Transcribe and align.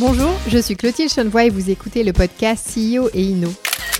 Bonjour, 0.00 0.30
je 0.46 0.58
suis 0.58 0.76
Clotilde 0.76 1.10
Chenevoix 1.10 1.46
et 1.46 1.50
vous 1.50 1.70
écoutez 1.70 2.04
le 2.04 2.12
podcast 2.12 2.68
CEO 2.72 3.08
et 3.14 3.22
Inno. 3.22 3.48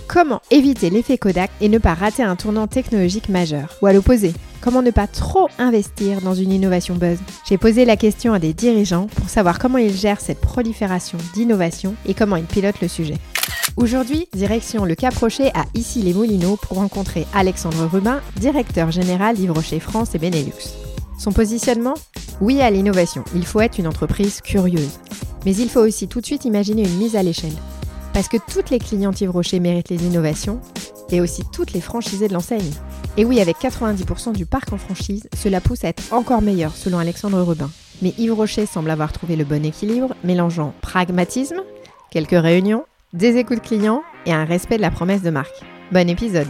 Comment 0.07 0.41
éviter 0.53 0.91
l'effet 0.91 1.19
Kodak 1.19 1.51
et 1.61 1.69
ne 1.69 1.79
pas 1.79 1.95
rater 1.95 2.23
un 2.23 2.37
tournant 2.37 2.69
technologique 2.69 3.29
majeur 3.29 3.75
Ou 3.82 3.87
à 3.87 3.93
l'opposé, 3.93 4.32
comment 4.61 4.80
ne 4.80 4.93
pas 4.93 5.09
trop 5.09 5.48
investir 5.59 6.21
dans 6.21 6.34
une 6.34 6.53
innovation 6.53 6.95
buzz 6.95 7.19
J'ai 7.48 7.59
posé 7.59 7.84
la 7.84 7.96
question 7.96 8.32
à 8.32 8.39
des 8.39 8.53
dirigeants 8.53 9.09
pour 9.09 9.29
savoir 9.29 9.59
comment 9.59 9.79
ils 9.79 9.93
gèrent 9.93 10.21
cette 10.21 10.41
prolifération 10.41 11.19
d'innovation 11.34 11.96
et 12.07 12.15
comment 12.15 12.37
ils 12.37 12.45
pilotent 12.45 12.80
le 12.80 12.87
sujet. 12.87 13.17
Aujourd'hui, 13.77 14.29
direction 14.33 14.85
le 14.85 14.95
Cap 14.95 15.17
Rocher 15.17 15.51
à 15.53 15.65
Issy-les-Moulineaux 15.75 16.59
pour 16.59 16.77
rencontrer 16.77 17.27
Alexandre 17.35 17.87
Rubin, 17.87 18.21
directeur 18.37 18.93
général 18.93 19.35
d'Yves 19.35 19.51
Rocher 19.51 19.80
France 19.80 20.15
et 20.15 20.19
Benelux. 20.19 20.77
Son 21.19 21.33
positionnement? 21.33 21.94
Oui 22.40 22.61
à 22.61 22.71
l'innovation, 22.71 23.25
il 23.35 23.44
faut 23.44 23.61
être 23.61 23.79
une 23.79 23.89
entreprise 23.89 24.40
curieuse. 24.43 25.00
Mais 25.45 25.55
il 25.57 25.69
faut 25.69 25.81
aussi 25.81 26.09
tout 26.09 26.21
de 26.21 26.27
suite 26.27 26.45
imaginer 26.45 26.83
une 26.83 26.97
mise 26.97 27.17
à 27.17 27.23
l'échelle. 27.23 27.53
Parce 28.13 28.29
que 28.29 28.37
toutes 28.51 28.71
les 28.71 28.79
clientes 28.79 29.21
Yves 29.21 29.31
Rocher 29.31 29.61
méritent 29.61 29.91
les 29.91 30.05
innovations 30.05 30.61
et 31.11 31.21
aussi 31.21 31.43
toutes 31.53 31.73
les 31.73 31.81
franchisés 31.81 32.28
de 32.28 32.33
l'enseigne. 32.33 32.70
Et 33.17 33.25
oui, 33.25 33.41
avec 33.41 33.56
90% 33.59 34.33
du 34.33 34.47
parc 34.47 34.73
en 34.73 34.78
franchise, 34.78 35.28
cela 35.37 35.61
pousse 35.61 35.84
à 35.84 35.89
être 35.89 36.12
encore 36.12 36.42
meilleur 36.42 36.75
selon 36.75 36.98
Alexandre 36.98 37.41
Rubin. 37.42 37.70
Mais 38.03 38.14
Yves 38.19 38.34
Rocher 38.34 38.67
semble 38.67 38.91
avoir 38.91 39.12
trouvé 39.12 39.37
le 39.37 39.45
bon 39.45 39.64
équilibre, 39.64 40.14
mélangeant 40.25 40.73
pragmatisme, 40.81 41.62
quelques 42.11 42.31
réunions, 42.31 42.84
des 43.12 43.36
écoutes 43.36 43.62
clients 43.62 44.03
et 44.27 44.33
un 44.33 44.45
respect 44.45 44.77
de 44.77 44.83
la 44.83 44.91
promesse 44.91 45.23
de 45.23 45.31
marque. 45.31 45.62
Bon 45.92 46.09
épisode 46.09 46.48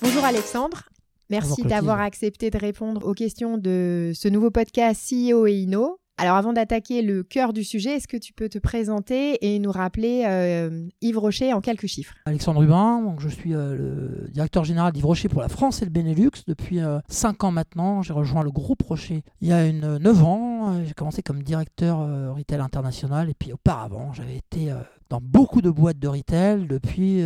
Bonjour 0.00 0.24
Alexandre, 0.24 0.82
merci 1.32 1.62
d'avoir 1.62 2.00
accepté 2.00 2.50
de 2.50 2.58
répondre 2.58 3.04
aux 3.06 3.14
questions 3.14 3.58
de 3.58 4.12
ce 4.14 4.28
nouveau 4.28 4.50
podcast 4.50 5.02
CEO 5.10 5.46
et 5.46 5.54
Inno. 5.54 5.98
Alors 6.18 6.36
avant 6.36 6.52
d'attaquer 6.52 7.00
le 7.00 7.22
cœur 7.22 7.52
du 7.52 7.64
sujet, 7.64 7.96
est-ce 7.96 8.06
que 8.06 8.18
tu 8.18 8.34
peux 8.34 8.48
te 8.48 8.58
présenter 8.58 9.38
et 9.40 9.58
nous 9.58 9.72
rappeler 9.72 10.24
euh, 10.26 10.86
Yves 11.00 11.18
Rocher 11.18 11.52
en 11.54 11.60
quelques 11.60 11.86
chiffres? 11.86 12.14
Alexandre 12.26 12.60
Rubin, 12.60 13.02
donc 13.02 13.20
je 13.20 13.28
suis 13.28 13.54
euh, 13.54 13.74
le 13.74 14.28
directeur 14.30 14.62
général 14.62 14.92
d'Yves 14.92 15.06
Rocher 15.06 15.28
pour 15.28 15.40
la 15.40 15.48
France 15.48 15.80
et 15.80 15.86
le 15.86 15.90
Benelux 15.90 16.30
depuis 16.46 16.80
5 17.08 17.42
euh, 17.42 17.46
ans 17.46 17.50
maintenant. 17.50 18.02
J'ai 18.02 18.12
rejoint 18.12 18.44
le 18.44 18.50
groupe 18.50 18.82
Rocher 18.82 19.24
il 19.40 19.48
y 19.48 19.52
a 19.52 19.66
une, 19.66 19.96
9 19.96 20.22
ans. 20.22 20.84
J'ai 20.84 20.92
commencé 20.92 21.22
comme 21.22 21.42
directeur 21.42 21.98
retail 22.36 22.60
international 22.60 23.30
et 23.30 23.34
puis 23.34 23.52
auparavant 23.52 24.12
j'avais 24.12 24.36
été 24.36 24.72
dans 25.08 25.20
beaucoup 25.20 25.62
de 25.62 25.70
boîtes 25.70 25.98
de 25.98 26.08
retail 26.08 26.66
depuis 26.66 27.22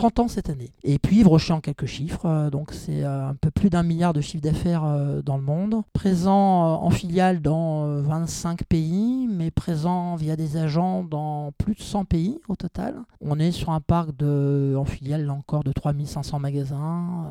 30 0.00 0.20
ans 0.20 0.28
cette 0.28 0.48
année. 0.48 0.72
Et 0.82 0.98
puis 0.98 1.18
Yves 1.18 1.28
en 1.50 1.60
quelques 1.60 1.84
chiffres, 1.84 2.24
euh, 2.24 2.48
donc 2.48 2.72
c'est 2.72 3.04
euh, 3.04 3.28
un 3.28 3.34
peu 3.34 3.50
plus 3.50 3.68
d'un 3.68 3.82
milliard 3.82 4.14
de 4.14 4.22
chiffre 4.22 4.42
d'affaires 4.42 4.82
euh, 4.82 5.20
dans 5.20 5.36
le 5.36 5.42
monde, 5.42 5.82
présent 5.92 6.82
en 6.82 6.88
filiale 6.88 7.42
dans 7.42 8.00
25 8.00 8.64
pays, 8.64 9.28
mais 9.30 9.50
présent 9.50 10.16
via 10.16 10.36
des 10.36 10.56
agents 10.56 11.04
dans 11.04 11.52
plus 11.58 11.74
de 11.74 11.82
100 11.82 12.06
pays 12.06 12.38
au 12.48 12.56
total. 12.56 13.02
On 13.20 13.38
est 13.38 13.52
sur 13.52 13.72
un 13.72 13.82
parc 13.82 14.16
de, 14.16 14.74
en 14.74 14.86
filiale 14.86 15.26
là 15.26 15.34
encore 15.34 15.64
de 15.64 15.72
3500 15.72 16.38
magasins. 16.38 17.26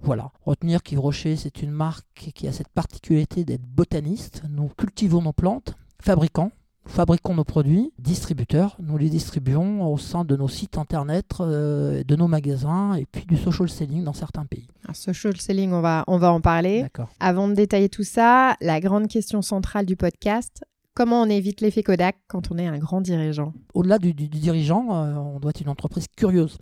Voilà. 0.00 0.30
Retenir 0.44 0.84
qu'Yves 0.84 1.00
Rocher, 1.00 1.34
c'est 1.34 1.60
une 1.60 1.72
marque 1.72 2.30
qui 2.36 2.46
a 2.46 2.52
cette 2.52 2.68
particularité 2.68 3.44
d'être 3.44 3.66
botaniste. 3.66 4.44
Nous 4.48 4.68
cultivons 4.78 5.22
nos 5.22 5.32
plantes, 5.32 5.74
fabricants, 6.00 6.52
fabriquons 6.86 7.34
nos 7.34 7.44
produits, 7.44 7.92
distributeurs, 7.98 8.76
nous 8.80 8.96
les 8.96 9.08
distribuons 9.08 9.92
au 9.92 9.98
sein 9.98 10.24
de 10.24 10.36
nos 10.36 10.48
sites 10.48 10.78
internet, 10.78 11.26
euh, 11.40 12.02
de 12.04 12.16
nos 12.16 12.28
magasins 12.28 12.94
et 12.94 13.06
puis 13.06 13.26
du 13.26 13.36
social 13.36 13.68
selling 13.68 14.04
dans 14.04 14.12
certains 14.12 14.44
pays. 14.44 14.68
Un 14.88 14.94
social 14.94 15.36
selling, 15.36 15.72
on 15.72 15.80
va, 15.80 16.04
on 16.06 16.18
va 16.18 16.32
en 16.32 16.40
parler. 16.40 16.86
Avant 17.20 17.48
de 17.48 17.54
détailler 17.54 17.88
tout 17.88 18.04
ça, 18.04 18.56
la 18.60 18.80
grande 18.80 19.08
question 19.08 19.42
centrale 19.42 19.86
du 19.86 19.96
podcast, 19.96 20.64
Comment 20.96 21.20
on 21.20 21.26
évite 21.26 21.60
l'effet 21.60 21.82
Kodak 21.82 22.16
quand 22.26 22.50
on 22.50 22.56
est 22.56 22.66
un 22.66 22.78
grand 22.78 23.02
dirigeant? 23.02 23.52
Au-delà 23.74 23.98
du, 23.98 24.14
dirigeant, 24.14 24.86
euh, 24.94 25.14
on 25.16 25.38
doit 25.40 25.50
être 25.50 25.60
une 25.60 25.68
entreprise 25.68 26.06
curieuse. 26.16 26.56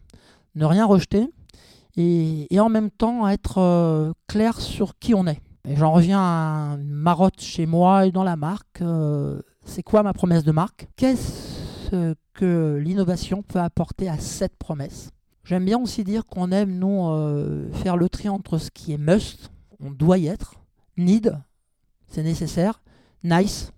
Ne 0.56 0.64
rien 0.64 0.84
rejeter 0.84 1.28
et, 1.96 2.48
en 2.58 2.68
même 2.68 2.90
temps 2.90 3.28
être 3.28 3.58
euh, 3.58 4.12
clair 4.26 4.60
sur 4.60 4.98
qui 4.98 5.14
on 5.14 5.28
est. 5.28 5.40
J'en 5.76 5.92
reviens 5.92 6.18
à 6.18 6.76
une 6.80 6.90
marotte 6.90 7.40
chez 7.40 7.64
moi 7.64 8.06
et 8.06 8.10
dans 8.10 8.24
la 8.24 8.34
marque 8.34 8.82
c'est 9.64 9.82
quoi 9.82 10.02
ma 10.02 10.12
promesse 10.12 10.44
de 10.44 10.52
marque? 10.52 10.88
Qu'est-ce 10.96 12.14
que 12.32 12.80
l'innovation 12.82 13.42
peut 13.42 13.60
apporter 13.60 14.08
à 14.08 14.18
cette 14.18 14.56
promesse? 14.56 15.10
J'aime 15.44 15.64
bien 15.64 15.78
aussi 15.78 16.04
dire 16.04 16.24
qu'on 16.24 16.50
aime, 16.52 16.78
nous, 16.78 17.08
euh, 17.08 17.70
faire 17.72 17.96
le 17.96 18.08
tri 18.08 18.28
entre 18.28 18.58
ce 18.58 18.70
qui 18.70 18.92
est 18.92 18.98
must, 18.98 19.50
on 19.78 19.90
doit 19.90 20.18
y 20.18 20.26
être, 20.26 20.54
need, 20.96 21.38
c'est 22.08 22.22
nécessaire, 22.22 22.82
nice, 23.22 23.72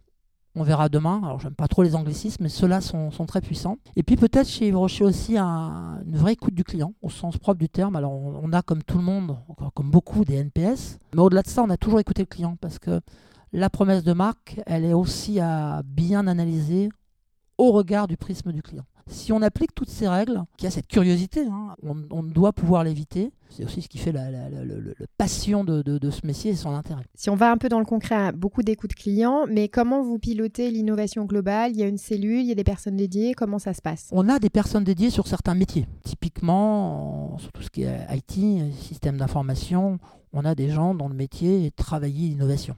on 0.55 0.63
verra 0.63 0.89
demain. 0.89 1.21
Alors, 1.25 1.41
j'aime 1.41 1.55
pas 1.55 1.69
trop 1.69 1.83
les 1.83 1.97
anglicismes, 1.97 2.45
mais 2.45 2.49
ceux-là 2.49 2.81
sont, 2.81 3.11
très 3.27 3.41
puissants. 3.41 3.79
Et 3.97 4.03
puis, 4.03 4.17
peut-être 4.17 4.49
chez 4.49 4.69
Yves 4.69 4.77
Rocher 4.77 5.05
aussi 5.05 5.37
une 5.37 6.17
vraie 6.17 6.33
écoute 6.33 6.55
du 6.55 6.65
client, 6.65 6.95
au 7.03 7.11
sens 7.11 7.37
propre 7.37 7.59
du 7.59 7.69
terme. 7.69 7.97
Alors, 7.97 8.13
on, 8.13 8.41
on 8.43 8.53
a 8.53 8.63
comme 8.63 8.83
tout 8.83 8.97
le 8.97 9.05
monde, 9.05 9.37
comme 9.75 9.91
beaucoup, 9.91 10.25
des 10.25 10.37
NPS. 10.37 10.99
Mais 11.15 11.21
au-delà 11.21 11.43
de 11.43 11.49
ça, 11.49 11.63
on 11.63 11.71
a 11.71 11.77
toujours 11.77 12.01
écouté 12.01 12.23
le 12.23 12.27
client 12.27 12.57
parce 12.61 12.79
que 12.79 13.01
la 13.57 13.71
promesse 13.71 14.05
de 14.05 14.13
marque, 14.13 14.61
elle 14.67 14.85
est 14.85 14.93
aussi 14.93 15.41
à 15.41 15.83
bien 15.85 16.27
analyser 16.27 16.91
au 17.57 17.73
regard 17.73 18.07
du 18.07 18.19
prisme 18.19 18.53
du 18.53 18.63
client. 18.63 18.85
Si 19.09 19.33
on 19.33 19.41
applique 19.41 19.73
toutes 19.75 19.89
ces 19.89 20.09
règles, 20.09 20.43
qui 20.59 20.67
a 20.67 20.71
cette 20.71 20.89
curiosité, 20.89 21.47
hein, 21.47 21.77
on, 22.11 22.25
doit 22.25 22.53
pouvoir 22.53 22.83
l'éviter. 22.83 23.33
C'est 23.51 23.65
aussi 23.65 23.81
ce 23.81 23.89
qui 23.89 23.99
fait 23.99 24.11
la, 24.11 24.25
passion 25.17 25.63
de, 25.65 26.11
ce 26.11 26.27
métier 26.27 26.51
et 26.51 26.57
son 26.57 26.75
intérêt. 26.75 27.05
Si 27.15 27.31
on 27.31 27.37
va 27.37 27.53
un 27.53 27.57
peu 27.57 27.69
dans 27.69 27.79
le 27.79 27.85
concret, 27.85 28.33
beaucoup 28.33 28.63
d'écoute 28.63 28.95
clients, 28.95 29.47
mais 29.49 29.69
comment 29.69 30.03
vous 30.03 30.19
pilotez 30.19 30.73
l'innovation 30.73 31.25
globale? 31.25 31.71
Il 31.71 31.79
y 31.79 31.85
a 31.85 31.87
une 31.87 31.99
cellule, 31.99 32.41
il 32.41 32.47
y 32.47 32.53
a 32.53 32.57
des 32.57 32.65
personnes 32.65 32.97
dédiées, 32.97 33.35
comment 33.35 33.61
ça 33.61 33.75
se 33.75 33.81
passe? 33.81 34.09
On 34.11 34.29
a 34.29 34.41
des 34.41 34.51
personnes 34.51 34.85
dédiées 34.85 35.11
sur 35.11 35.29
certains 35.29 35.55
métiers. 35.55 35.87
Typiquement, 36.03 37.39
sur 37.39 37.53
tout 37.53 37.63
ce 37.63 37.71
qui 37.71 37.85
est 37.85 38.07
IT, 38.13 38.75
système 38.75 39.19
d'information, 39.19 39.99
on 40.33 40.45
a 40.45 40.57
des 40.57 40.69
gens 40.69 40.95
dont 40.95 41.09
le 41.09 41.15
métier 41.15 41.67
est 41.67 41.77
travailler 41.77 42.29
l'innovation. 42.29 42.75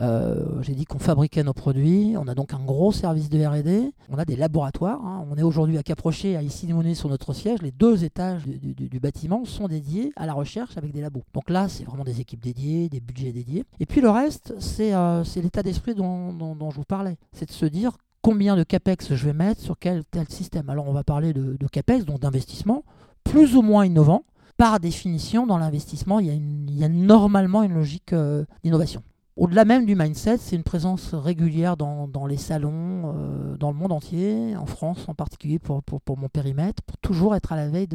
Euh, 0.00 0.62
j'ai 0.62 0.74
dit 0.74 0.86
qu'on 0.86 0.98
fabriquait 0.98 1.42
nos 1.42 1.52
produits. 1.52 2.14
On 2.16 2.26
a 2.26 2.34
donc 2.34 2.54
un 2.54 2.58
gros 2.58 2.92
service 2.92 3.28
de 3.28 3.44
RD. 3.44 3.92
On 4.08 4.18
a 4.18 4.24
des 4.24 4.36
laboratoires. 4.36 5.04
Hein. 5.04 5.26
On 5.30 5.36
est 5.36 5.42
aujourd'hui 5.42 5.76
à 5.78 5.82
Caprochet, 5.82 6.36
à 6.36 6.42
Issy-les-Monnaies 6.42 6.94
sur 6.94 7.08
notre 7.08 7.32
siège. 7.34 7.60
Les 7.62 7.70
deux 7.70 8.04
étages 8.04 8.44
du, 8.46 9.00
bâtiment 9.00 9.44
sont 9.44 9.68
dédiés 9.68 10.12
à 10.16 10.26
la 10.26 10.32
recherche 10.32 10.76
avec 10.76 10.92
des 10.92 11.00
labos. 11.00 11.24
Donc 11.34 11.50
là, 11.50 11.68
c'est 11.68 11.84
vraiment 11.84 12.04
des 12.04 12.20
équipes 12.20 12.42
dédiées, 12.42 12.88
des 12.88 13.00
budgets 13.00 13.32
dédiés. 13.32 13.64
Et 13.78 13.86
puis 13.86 14.00
le 14.00 14.10
reste, 14.10 14.54
c'est 14.58 14.94
euh, 14.94 15.22
l'état 15.36 15.62
d'esprit 15.62 15.94
dont, 15.94 16.34
je 16.70 16.76
vous 16.76 16.84
parlais. 16.84 17.16
C'est 17.32 17.46
de 17.46 17.52
se 17.52 17.66
dire 17.66 17.92
combien 18.22 18.56
de 18.56 18.62
CAPEX 18.62 19.14
je 19.14 19.24
vais 19.24 19.32
mettre 19.32 19.60
sur 19.60 19.78
quel 19.78 20.04
tel 20.04 20.28
système. 20.28 20.68
Alors 20.70 20.88
on 20.88 20.92
va 20.92 21.04
parler 21.04 21.32
de, 21.32 21.56
CAPEX, 21.70 22.04
donc 22.04 22.20
d'investissement, 22.20 22.84
plus 23.24 23.56
ou 23.56 23.62
moins 23.62 23.84
innovant. 23.84 24.24
Par 24.56 24.78
définition, 24.78 25.46
dans 25.46 25.56
l'investissement, 25.56 26.20
il, 26.20 26.78
y 26.78 26.84
a 26.84 26.88
normalement 26.88 27.62
une 27.62 27.72
logique 27.72 28.12
euh, 28.12 28.44
d'innovation. 28.62 29.02
Au-delà 29.40 29.64
même 29.64 29.86
du 29.86 29.96
mindset, 29.96 30.36
c'est 30.36 30.54
une 30.54 30.62
présence 30.62 31.14
régulière 31.14 31.78
dans, 31.78 32.26
les 32.28 32.36
salons, 32.36 33.14
euh, 33.16 33.56
dans 33.56 33.70
le 33.70 33.76
monde 33.78 33.90
entier, 33.90 34.54
en 34.54 34.66
France 34.66 35.08
en 35.08 35.14
particulier 35.14 35.58
pour, 35.58 35.82
pour, 35.82 36.18
mon 36.18 36.28
périmètre, 36.28 36.82
pour 36.82 36.98
toujours 36.98 37.34
être 37.34 37.50
à 37.50 37.56
la 37.56 37.70
veille 37.70 37.88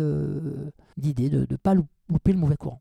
d'idées, 0.97 1.29
de 1.29 1.45
ne 1.47 1.55
pas 1.55 1.75
louper 1.75 2.31
le 2.31 2.39
mauvais 2.39 2.55
courant. 2.55 2.79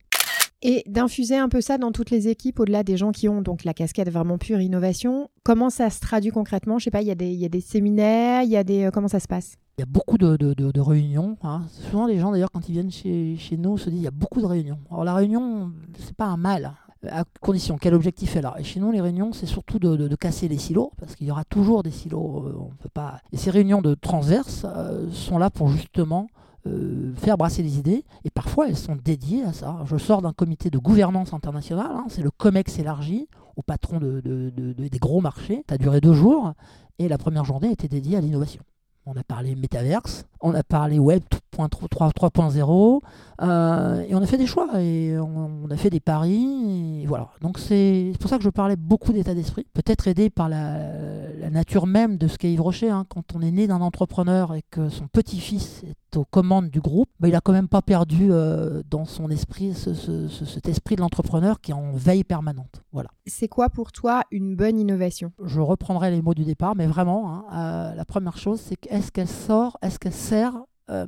Et 0.63 0.83
d'infuser 0.87 1.37
un 1.37 1.51
peu 1.51 1.61
ça 1.61 1.77
dans 1.77 1.93
toutes 1.93 2.09
les 2.09 2.27
équipes, 2.29 2.59
au-delà 2.59 2.85
des 2.85 2.97
gens 2.97 3.13
qui 3.13 3.29
ont 3.29 3.43
donc 3.43 3.65
la 3.65 3.75
casquette 3.75 4.11
vraiment 4.11 4.39
pure 4.39 4.63
innovation, 4.63 5.29
comment 5.43 5.69
ça 5.69 5.91
se 5.91 6.01
traduit 6.01 6.31
concrètement? 6.31 6.79
Je 6.79 6.85
sais 6.85 6.91
pas, 6.91 7.03
il 7.03 7.09
y, 7.09 7.11
a 7.11 7.15
des, 7.15 7.33
y 7.33 7.45
a 7.45 7.51
des 7.51 7.61
séminaires, 7.61 8.45
il 8.45 8.51
y 8.51 8.57
a 8.57 8.65
des... 8.65 8.85
Euh, 8.85 8.91
comment 8.91 9.09
ça 9.09 9.21
se 9.21 9.29
passe? 9.29 9.57
Il 9.77 9.83
y 9.83 9.85
a 9.85 9.87
beaucoup 9.87 10.17
de, 10.17 10.39
de, 10.39 10.55
de, 10.55 10.81
réunions. 10.81 11.37
Hein. 11.43 11.65
Souvent, 11.69 12.07
les 12.07 12.19
gens, 12.19 12.33
d'ailleurs, 12.33 12.51
quand 12.51 12.67
ils 12.67 12.73
viennent 12.73 12.91
chez, 12.91 13.37
chez 13.37 13.59
nous, 13.59 13.77
se 13.77 13.91
disent 13.91 14.01
il 14.01 14.05
y 14.05 14.09
a 14.09 14.13
beaucoup 14.13 14.41
de 14.41 14.47
réunions. 14.47 14.79
Alors, 14.91 15.05
la 15.05 15.15
réunion, 15.15 15.71
c'est 15.99 16.17
pas 16.17 16.27
un 16.27 16.39
mal 16.39 16.73
à 17.11 17.25
condition, 17.41 17.79
quel 17.79 17.95
objectif 17.95 18.37
est 18.37 18.43
là 18.43 18.55
Et 18.59 18.65
chez 18.65 18.81
nous, 18.81 18.91
les 18.93 19.01
réunions, 19.01 19.33
c'est 19.33 19.47
surtout 19.47 19.79
de, 19.79 20.15
casser 20.17 20.49
les 20.49 20.59
silos, 20.59 20.93
parce 20.99 21.17
qu'il 21.17 21.27
y 21.27 21.31
aura 21.31 21.45
toujours 21.45 21.83
des 21.83 21.91
silos. 21.91 22.45
Euh, 22.47 22.57
on 22.59 22.75
peut 22.83 22.89
pas. 22.89 23.19
Et 23.33 23.37
ces 23.37 23.51
réunions 23.51 23.83
de 23.83 23.95
transverse 23.95 24.65
euh, 24.65 25.11
sont 25.11 25.39
là 25.39 25.51
pour 25.51 25.69
justement 25.69 26.29
euh, 26.67 27.13
faire 27.17 27.37
brasser 27.37 27.63
les 27.63 27.79
idées, 27.79 28.05
et 28.25 28.31
parfois 28.31 28.69
elles 28.69 28.77
sont 28.77 28.97
dédiées 28.97 29.45
à 29.45 29.53
ça. 29.53 29.81
Je 29.85 29.97
sors 29.97 30.23
d'un 30.23 30.33
comité 30.33 30.71
de 30.71 30.79
gouvernance 30.79 31.33
internationale, 31.33 31.91
hein, 31.91 32.05
c'est 32.09 32.23
le 32.23 32.31
COMEX 32.31 32.79
élargi, 32.79 33.29
au 33.57 33.63
patron 33.63 33.99
de, 33.99 34.21
des 34.21 34.99
gros 34.99 35.21
marchés. 35.21 35.65
Ça 35.69 35.75
a 35.75 35.79
duré 35.79 36.01
deux 36.01 36.15
jours, 36.15 36.53
et 36.99 37.09
la 37.09 37.19
première 37.19 37.45
journée 37.45 37.71
était 37.71 37.89
dédiée 37.89 38.17
à 38.17 38.21
l'innovation. 38.21 38.63
On 39.07 39.17
a 39.17 39.23
parlé 39.23 39.55
métaverse, 39.55 40.25
on 40.41 40.55
a 40.55 40.63
parlé 40.63 40.99
Web 40.99 41.23
3.0. 41.57 43.01
Euh, 43.43 44.05
et 44.09 44.15
on 44.15 44.23
a 44.23 44.27
fait 44.27 44.39
des 44.39 44.47
choix 44.47 44.81
et 44.81 45.19
on, 45.19 45.69
a 45.71 45.77
fait 45.77 45.91
des 45.91 46.01
paris. 46.01 47.05
Voilà. 47.07 47.29
Donc 47.41 47.59
c'est 47.59 48.13
pour 48.21 48.31
ça 48.31 48.39
que 48.39 48.45
je 48.45 48.51
parlais 48.51 48.77
beaucoup 48.77 49.13
d'état 49.13 49.35
d'esprit. 49.35 49.67
Peut-être 49.75 50.09
aidé 50.09 50.31
par 50.31 50.49
la, 50.49 51.51
nature 51.51 51.87
même 51.87 52.17
de 52.17 52.29
ce 52.29 52.39
qu'est 52.39 52.53
Yves 52.53 52.63
Rocher. 52.63 52.91
Hein. 52.91 53.07
Quand 53.09 53.35
on 53.35 53.43
est 53.43 53.51
né 53.51 53.67
d'un 53.67 53.81
entrepreneur 53.81 54.55
et 54.55 54.63
que 54.71 54.89
son 54.89 55.07
petit-fils 55.07 55.83
est 55.85 55.97
aux 56.17 56.25
commandes 56.25 56.71
du 56.71 56.81
groupe, 56.81 57.09
bah, 57.21 57.29
il 57.29 57.33
n'a 57.33 57.41
quand 57.41 57.53
même 57.53 57.69
pas 57.69 57.83
perdu 57.83 58.29
euh, 58.31 58.83
dans 58.91 59.05
son 59.05 59.31
esprit 59.31 59.75
cet 59.75 60.69
esprit 60.69 60.97
de 60.97 61.01
l'entrepreneur 61.01 61.61
qui 61.61 61.71
est 61.71 61.75
en 61.75 61.93
veille 61.93 62.25
permanente. 62.25 62.83
Voilà. 62.93 63.11
C'est 63.27 63.49
quoi 63.49 63.71
pour 63.71 63.93
toi 63.93 64.23
une 64.31 64.57
bonne 64.57 64.79
innovation? 64.79 65.33
Je 65.45 65.61
reprendrai 65.61 66.11
les 66.11 66.23
mots 66.23 66.35
du 66.35 66.45
départ, 66.45 66.75
mais 66.77 66.87
vraiment, 66.87 67.33
hein, 67.33 67.45
euh, 67.53 67.95
la 67.95 68.05
première 68.05 68.37
chose, 68.37 68.61
c'est 68.61 68.77
est-ce 68.87 69.11
qu'elle 69.13 69.29
sort, 69.29 69.79
est-ce 69.83 69.99
qu'elle 69.99 70.13
sert 70.13 70.55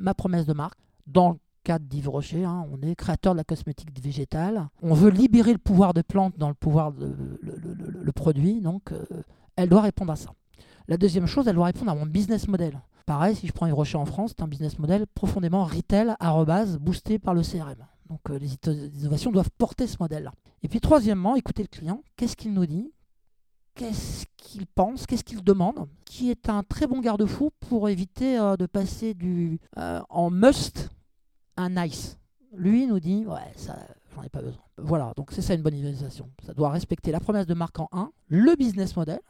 ma 0.00 0.14
promesse 0.14 0.46
de 0.46 0.54
marque? 0.54 0.78
Dans 1.06 1.30
le 1.32 1.36
cadre 1.66 1.84
d'Yves 1.84 2.08
Rocher, 2.08 2.44
hein, 2.44 2.64
on 2.70 2.80
est 2.86 2.94
créateur 2.94 3.32
de 3.34 3.38
la 3.38 3.44
cosmétique 3.44 3.90
végétale. 4.00 4.68
On 4.82 4.94
veut 4.94 5.10
libérer 5.10 5.50
le 5.52 5.58
pouvoir 5.58 5.94
de 5.94 6.02
plantes 6.02 6.38
dans 6.38 6.48
le 6.48 6.54
pouvoir 6.54 6.92
de 6.92 7.12
le, 7.42 8.12
produit, 8.12 8.60
donc 8.60 8.92
euh, 8.92 9.04
elle 9.56 9.68
doit 9.68 9.80
répondre 9.80 10.12
à 10.12 10.16
ça. 10.16 10.30
La 10.86 10.96
deuxième 10.96 11.26
chose, 11.26 11.48
elle 11.48 11.56
doit 11.56 11.66
répondre 11.66 11.90
à 11.90 11.96
mon 11.96 12.06
business 12.06 12.46
model. 12.46 12.80
Pareil, 13.06 13.36
si 13.36 13.46
je 13.46 13.52
prends 13.52 13.66
Yves 13.68 13.74
Rocher 13.74 13.98
en 13.98 14.04
France, 14.04 14.34
c'est 14.36 14.42
un 14.42 14.48
business 14.48 14.80
model 14.80 15.06
profondément 15.06 15.64
retail, 15.64 16.16
arrobase, 16.18 16.76
boosté 16.78 17.20
par 17.20 17.34
le 17.34 17.42
CRM. 17.42 17.86
Donc 18.08 18.20
euh, 18.30 18.38
les 18.38 18.56
innovations 19.00 19.30
doivent 19.30 19.50
porter 19.56 19.86
ce 19.86 19.96
modèle-là. 20.00 20.32
Et 20.64 20.68
puis 20.68 20.80
troisièmement, 20.80 21.36
écouter 21.36 21.62
le 21.62 21.68
client. 21.68 22.02
Qu'est-ce 22.16 22.34
qu'il 22.34 22.52
nous 22.52 22.66
dit? 22.66 22.92
Qu'est-ce 23.76 24.26
qu'il 24.36 24.66
pense? 24.66 25.06
Qu'est-ce 25.06 25.22
qu'il 25.22 25.44
demande? 25.44 25.88
Qui 26.04 26.30
est 26.30 26.48
un 26.48 26.64
très 26.64 26.88
bon 26.88 27.00
garde-fou 27.00 27.50
pour 27.60 27.88
éviter 27.88 28.38
euh, 28.40 28.56
de 28.56 28.66
passer 28.66 29.14
du 29.14 29.60
en 29.76 30.30
must 30.30 30.90
un 31.56 31.70
nice? 31.70 32.18
Lui 32.52 32.88
nous 32.88 32.98
dit, 32.98 33.24
ouais, 33.26 33.52
ça, 33.54 33.78
j'en 34.14 34.22
ai 34.22 34.28
pas 34.28 34.42
besoin. 34.42 34.62
Voilà, 34.78 35.12
donc 35.16 35.30
c'est 35.30 35.42
ça 35.42 35.54
une 35.54 35.62
bonne 35.62 35.74
utilisation. 35.74 36.28
Ça 36.44 36.54
doit 36.54 36.70
respecter 36.70 37.12
la 37.12 37.20
promesse 37.20 37.46
de 37.46 37.54
marque 37.54 37.78
en 37.78 37.88
1, 37.92 38.10
le 38.28 38.56
business 38.56 38.96
model, 38.96 39.20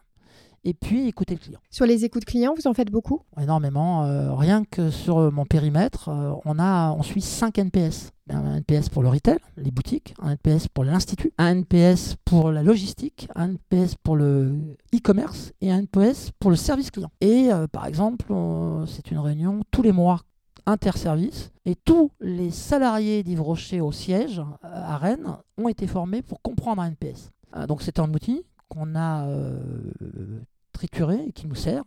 et 0.66 0.74
puis 0.74 1.08
écouter 1.08 1.34
le 1.34 1.40
client. 1.40 1.60
Sur 1.70 1.86
les 1.86 2.04
écoutes 2.04 2.24
clients, 2.24 2.54
vous 2.56 2.66
en 2.66 2.74
faites 2.74 2.90
beaucoup? 2.90 3.22
Énormément. 3.40 4.04
Euh, 4.04 4.34
rien 4.34 4.64
que 4.64 4.90
sur 4.90 5.32
mon 5.32 5.46
périmètre, 5.46 6.08
euh, 6.08 6.32
on, 6.44 6.58
a, 6.58 6.92
on 6.92 7.02
suit 7.02 7.22
5 7.22 7.58
NPS. 7.58 8.10
Un 8.28 8.56
NPS 8.56 8.88
pour 8.88 9.04
le 9.04 9.08
retail, 9.08 9.38
les 9.56 9.70
boutiques, 9.70 10.12
un 10.20 10.32
NPS 10.32 10.66
pour 10.66 10.82
l'institut, 10.82 11.32
un 11.38 11.54
NPS 11.54 12.16
pour 12.24 12.50
la 12.50 12.64
logistique, 12.64 13.28
un 13.36 13.50
NPS 13.50 13.94
pour 14.02 14.16
le 14.16 14.52
e-commerce 14.92 15.52
et 15.60 15.70
un 15.70 15.78
NPS 15.78 16.32
pour 16.40 16.50
le 16.50 16.56
service 16.56 16.90
client. 16.90 17.12
Et 17.20 17.52
euh, 17.52 17.68
par 17.68 17.86
exemple, 17.86 18.34
c'est 18.88 19.12
une 19.12 19.18
réunion 19.20 19.60
tous 19.70 19.82
les 19.82 19.92
mois 19.92 20.22
interservice 20.66 21.52
et 21.64 21.76
tous 21.76 22.10
les 22.20 22.50
salariés 22.50 23.22
d'Yves 23.22 23.42
Rocher 23.42 23.80
au 23.80 23.92
siège 23.92 24.40
euh, 24.40 24.44
à 24.62 24.98
Rennes 24.98 25.36
ont 25.56 25.68
été 25.68 25.86
formés 25.86 26.22
pour 26.22 26.42
comprendre 26.42 26.82
un 26.82 26.88
NPS. 26.90 27.30
Euh, 27.56 27.66
donc 27.66 27.82
c'est 27.82 27.98
un 27.98 28.12
outil 28.12 28.44
qu'on 28.68 28.96
a 28.96 29.26
euh, 29.28 30.40
trituré 30.76 31.24
et 31.26 31.32
qui 31.32 31.46
nous 31.46 31.54
sert 31.54 31.84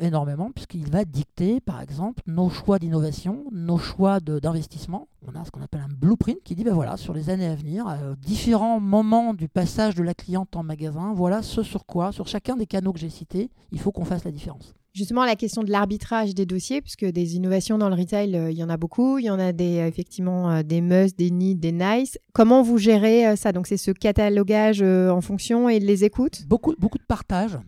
énormément 0.00 0.50
puisqu'il 0.50 0.90
va 0.90 1.04
dicter 1.04 1.60
par 1.60 1.80
exemple 1.80 2.22
nos 2.26 2.48
choix 2.48 2.80
d'innovation, 2.80 3.44
nos 3.52 3.78
choix 3.78 4.18
d'investissement. 4.18 5.06
On 5.24 5.38
a 5.38 5.44
ce 5.44 5.52
qu'on 5.52 5.62
appelle 5.62 5.82
un 5.82 5.94
blueprint 5.94 6.42
qui 6.42 6.56
dit 6.56 6.64
ben 6.64 6.74
voilà 6.74 6.96
sur 6.96 7.14
les 7.14 7.30
années 7.30 7.46
à 7.46 7.54
venir, 7.54 7.86
différents 8.20 8.80
moments 8.80 9.34
du 9.34 9.46
passage 9.46 9.94
de 9.94 10.02
la 10.02 10.14
cliente 10.14 10.56
en 10.56 10.64
magasin, 10.64 11.12
voilà 11.14 11.42
ce 11.42 11.62
sur 11.62 11.86
quoi, 11.86 12.10
sur 12.10 12.26
chacun 12.26 12.56
des 12.56 12.66
canaux 12.66 12.92
que 12.92 12.98
j'ai 12.98 13.10
cités, 13.10 13.50
il 13.70 13.78
faut 13.78 13.92
qu'on 13.92 14.04
fasse 14.04 14.24
la 14.24 14.32
différence 14.32 14.74
justement 14.98 15.24
la 15.24 15.36
question 15.36 15.62
de 15.62 15.70
l'arbitrage 15.70 16.34
des 16.34 16.44
dossiers, 16.44 16.82
puisque 16.82 17.04
des 17.04 17.36
innovations 17.36 17.78
dans 17.78 17.88
le 17.88 17.94
retail, 17.94 18.36
euh, 18.36 18.50
il 18.50 18.58
y 18.58 18.64
en 18.64 18.68
a 18.68 18.76
beaucoup. 18.76 19.18
Il 19.18 19.26
y 19.26 19.30
en 19.30 19.38
a 19.38 19.52
des, 19.52 19.78
euh, 19.78 19.86
effectivement 19.86 20.50
euh, 20.50 20.62
des 20.62 20.80
must, 20.80 21.16
des 21.16 21.30
need, 21.30 21.60
des 21.60 21.72
nice. 21.72 22.18
Comment 22.32 22.62
vous 22.62 22.78
gérez 22.78 23.36
ça? 23.36 23.52
Donc, 23.52 23.66
c'est 23.66 23.76
ce 23.76 23.92
catalogage 23.92 24.82
en 24.82 25.20
fonction 25.20 25.68
et 25.68 25.78
les 25.78 26.04
écoutes? 26.04 26.46
Beaucoup, 26.46 26.74
beaucoup 26.78 26.98
de 26.98 27.04
partage 27.06 27.58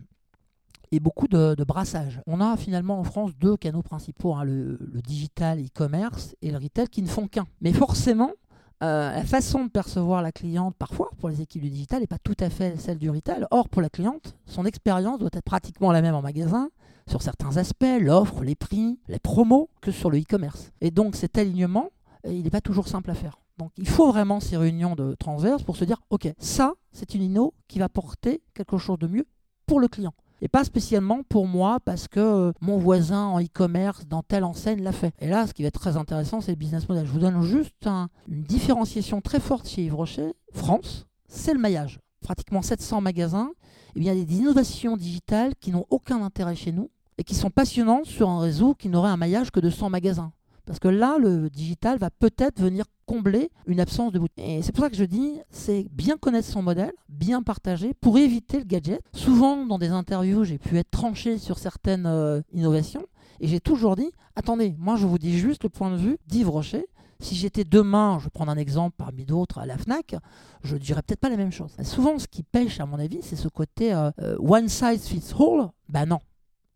et 0.92 1.00
beaucoup 1.00 1.28
de, 1.28 1.54
brassage. 1.64 2.20
On 2.26 2.40
a 2.40 2.56
finalement 2.56 2.98
en 2.98 3.04
France 3.04 3.32
deux 3.38 3.56
canaux 3.56 3.82
principaux, 3.82 4.34
hein, 4.34 4.44
le, 4.44 4.78
digital 5.06 5.60
e-commerce 5.60 6.34
et 6.42 6.50
le 6.50 6.58
retail 6.58 6.88
qui 6.88 7.02
ne 7.02 7.08
font 7.08 7.28
qu'un. 7.28 7.46
Mais 7.60 7.72
forcément, 7.72 8.32
la 8.80 9.24
façon 9.24 9.64
de 9.64 9.70
percevoir 9.70 10.22
la 10.22 10.32
cliente, 10.32 10.74
parfois, 10.76 11.10
pour 11.18 11.28
les 11.28 11.42
équipes 11.42 11.62
du 11.62 11.70
digital, 11.70 12.00
n'est 12.00 12.06
pas 12.06 12.18
tout 12.18 12.36
à 12.40 12.50
fait 12.50 12.80
celle 12.80 12.98
du 12.98 13.10
retail. 13.10 13.46
Or, 13.50 13.68
pour 13.68 13.82
la 13.82 13.90
cliente, 13.90 14.34
son 14.46 14.64
expérience 14.64 15.18
doit 15.18 15.30
être 15.32 15.44
pratiquement 15.44 15.92
la 15.92 16.02
même 16.02 16.14
en 16.14 16.22
magasin 16.22 16.70
sur 17.10 17.22
certains 17.22 17.56
aspects, 17.56 17.98
l'offre, 18.00 18.42
les 18.42 18.54
prix, 18.54 18.98
les 19.08 19.18
promos, 19.18 19.68
que 19.80 19.90
sur 19.90 20.10
le 20.10 20.18
e-commerce. 20.18 20.70
Et 20.80 20.90
donc 20.90 21.16
cet 21.16 21.36
alignement, 21.36 21.90
euh, 22.26 22.32
il 22.32 22.44
n'est 22.44 22.50
pas 22.50 22.60
toujours 22.60 22.88
simple 22.88 23.10
à 23.10 23.14
faire. 23.14 23.40
Donc 23.58 23.72
il 23.76 23.88
faut 23.88 24.10
vraiment 24.10 24.40
ces 24.40 24.56
réunions 24.56 24.94
de 24.94 25.14
transverse 25.14 25.62
pour 25.64 25.76
se 25.76 25.84
dire, 25.84 26.00
ok, 26.10 26.32
ça, 26.38 26.74
c'est 26.92 27.14
une 27.14 27.22
inno 27.22 27.52
qui 27.68 27.80
va 27.80 27.88
porter 27.88 28.42
quelque 28.54 28.78
chose 28.78 28.98
de 28.98 29.08
mieux 29.08 29.26
pour 29.66 29.80
le 29.80 29.88
client. 29.88 30.14
Et 30.42 30.48
pas 30.48 30.64
spécialement 30.64 31.22
pour 31.28 31.46
moi 31.46 31.78
parce 31.84 32.08
que 32.08 32.20
euh, 32.20 32.52
mon 32.60 32.78
voisin 32.78 33.24
en 33.26 33.40
e-commerce 33.40 34.06
dans 34.06 34.22
telle 34.22 34.44
enseigne 34.44 34.82
l'a 34.82 34.92
fait. 34.92 35.12
Et 35.18 35.28
là, 35.28 35.46
ce 35.46 35.52
qui 35.52 35.62
va 35.62 35.68
être 35.68 35.80
très 35.80 35.96
intéressant, 35.96 36.40
c'est 36.40 36.52
le 36.52 36.56
business 36.56 36.88
model. 36.88 37.06
Je 37.06 37.12
vous 37.12 37.18
donne 37.18 37.42
juste 37.42 37.86
une 37.86 38.42
différenciation 38.42 39.20
très 39.20 39.40
forte 39.40 39.68
chez 39.68 39.84
Yves 39.84 39.94
Rocher. 39.94 40.32
France, 40.54 41.06
c'est 41.28 41.52
le 41.52 41.60
maillage. 41.60 42.00
Pratiquement 42.22 42.62
700 42.62 43.00
magasins. 43.00 43.52
Et 43.94 44.00
bien, 44.00 44.12
il 44.12 44.18
y 44.18 44.22
a 44.22 44.24
des 44.24 44.38
innovations 44.38 44.96
digitales 44.96 45.52
qui 45.60 45.72
n'ont 45.72 45.86
aucun 45.90 46.22
intérêt 46.22 46.56
chez 46.56 46.72
nous 46.72 46.90
et 47.18 47.24
qui 47.24 47.34
sont 47.34 47.50
passionnantes 47.50 48.06
sur 48.06 48.30
un 48.30 48.40
réseau 48.40 48.74
qui 48.74 48.88
n'aurait 48.88 49.10
un 49.10 49.16
maillage 49.16 49.50
que 49.50 49.60
de 49.60 49.68
100 49.68 49.90
magasins. 49.90 50.32
Parce 50.70 50.78
que 50.78 50.86
là, 50.86 51.18
le 51.18 51.50
digital 51.50 51.98
va 51.98 52.10
peut-être 52.10 52.60
venir 52.62 52.84
combler 53.04 53.50
une 53.66 53.80
absence 53.80 54.12
de 54.12 54.20
boutique. 54.20 54.38
Et 54.38 54.62
c'est 54.62 54.70
pour 54.70 54.84
ça 54.84 54.88
que 54.88 54.94
je 54.94 55.02
dis, 55.02 55.40
c'est 55.50 55.88
bien 55.90 56.16
connaître 56.16 56.46
son 56.46 56.62
modèle, 56.62 56.92
bien 57.08 57.42
partager 57.42 57.92
pour 57.92 58.18
éviter 58.18 58.58
le 58.58 58.64
gadget. 58.64 59.00
Souvent, 59.12 59.66
dans 59.66 59.78
des 59.78 59.88
interviews, 59.88 60.44
j'ai 60.44 60.58
pu 60.58 60.78
être 60.78 60.92
tranché 60.92 61.38
sur 61.38 61.58
certaines 61.58 62.06
euh, 62.06 62.40
innovations. 62.52 63.04
Et 63.40 63.48
j'ai 63.48 63.58
toujours 63.58 63.96
dit, 63.96 64.12
attendez, 64.36 64.76
moi 64.78 64.94
je 64.94 65.08
vous 65.08 65.18
dis 65.18 65.36
juste 65.36 65.64
le 65.64 65.70
point 65.70 65.90
de 65.90 65.96
vue 65.96 66.18
d'Yves 66.28 66.50
Rocher. 66.50 66.86
Si 67.18 67.34
j'étais 67.34 67.64
demain, 67.64 68.18
je 68.20 68.26
vais 68.26 68.30
prendre 68.30 68.52
un 68.52 68.56
exemple 68.56 68.94
parmi 68.96 69.24
d'autres 69.24 69.58
à 69.58 69.66
la 69.66 69.76
FNAC, 69.76 70.14
je 70.62 70.76
dirais 70.76 71.02
peut-être 71.02 71.18
pas 71.18 71.30
la 71.30 71.36
même 71.36 71.50
chose. 71.50 71.74
Souvent, 71.82 72.16
ce 72.20 72.28
qui 72.28 72.44
pêche, 72.44 72.78
à 72.78 72.86
mon 72.86 73.00
avis, 73.00 73.18
c'est 73.22 73.34
ce 73.34 73.48
côté 73.48 73.92
euh, 73.92 74.12
euh, 74.20 74.36
one 74.38 74.68
size 74.68 75.08
fits 75.08 75.34
all. 75.36 75.70
Ben 75.88 76.06
non, 76.06 76.20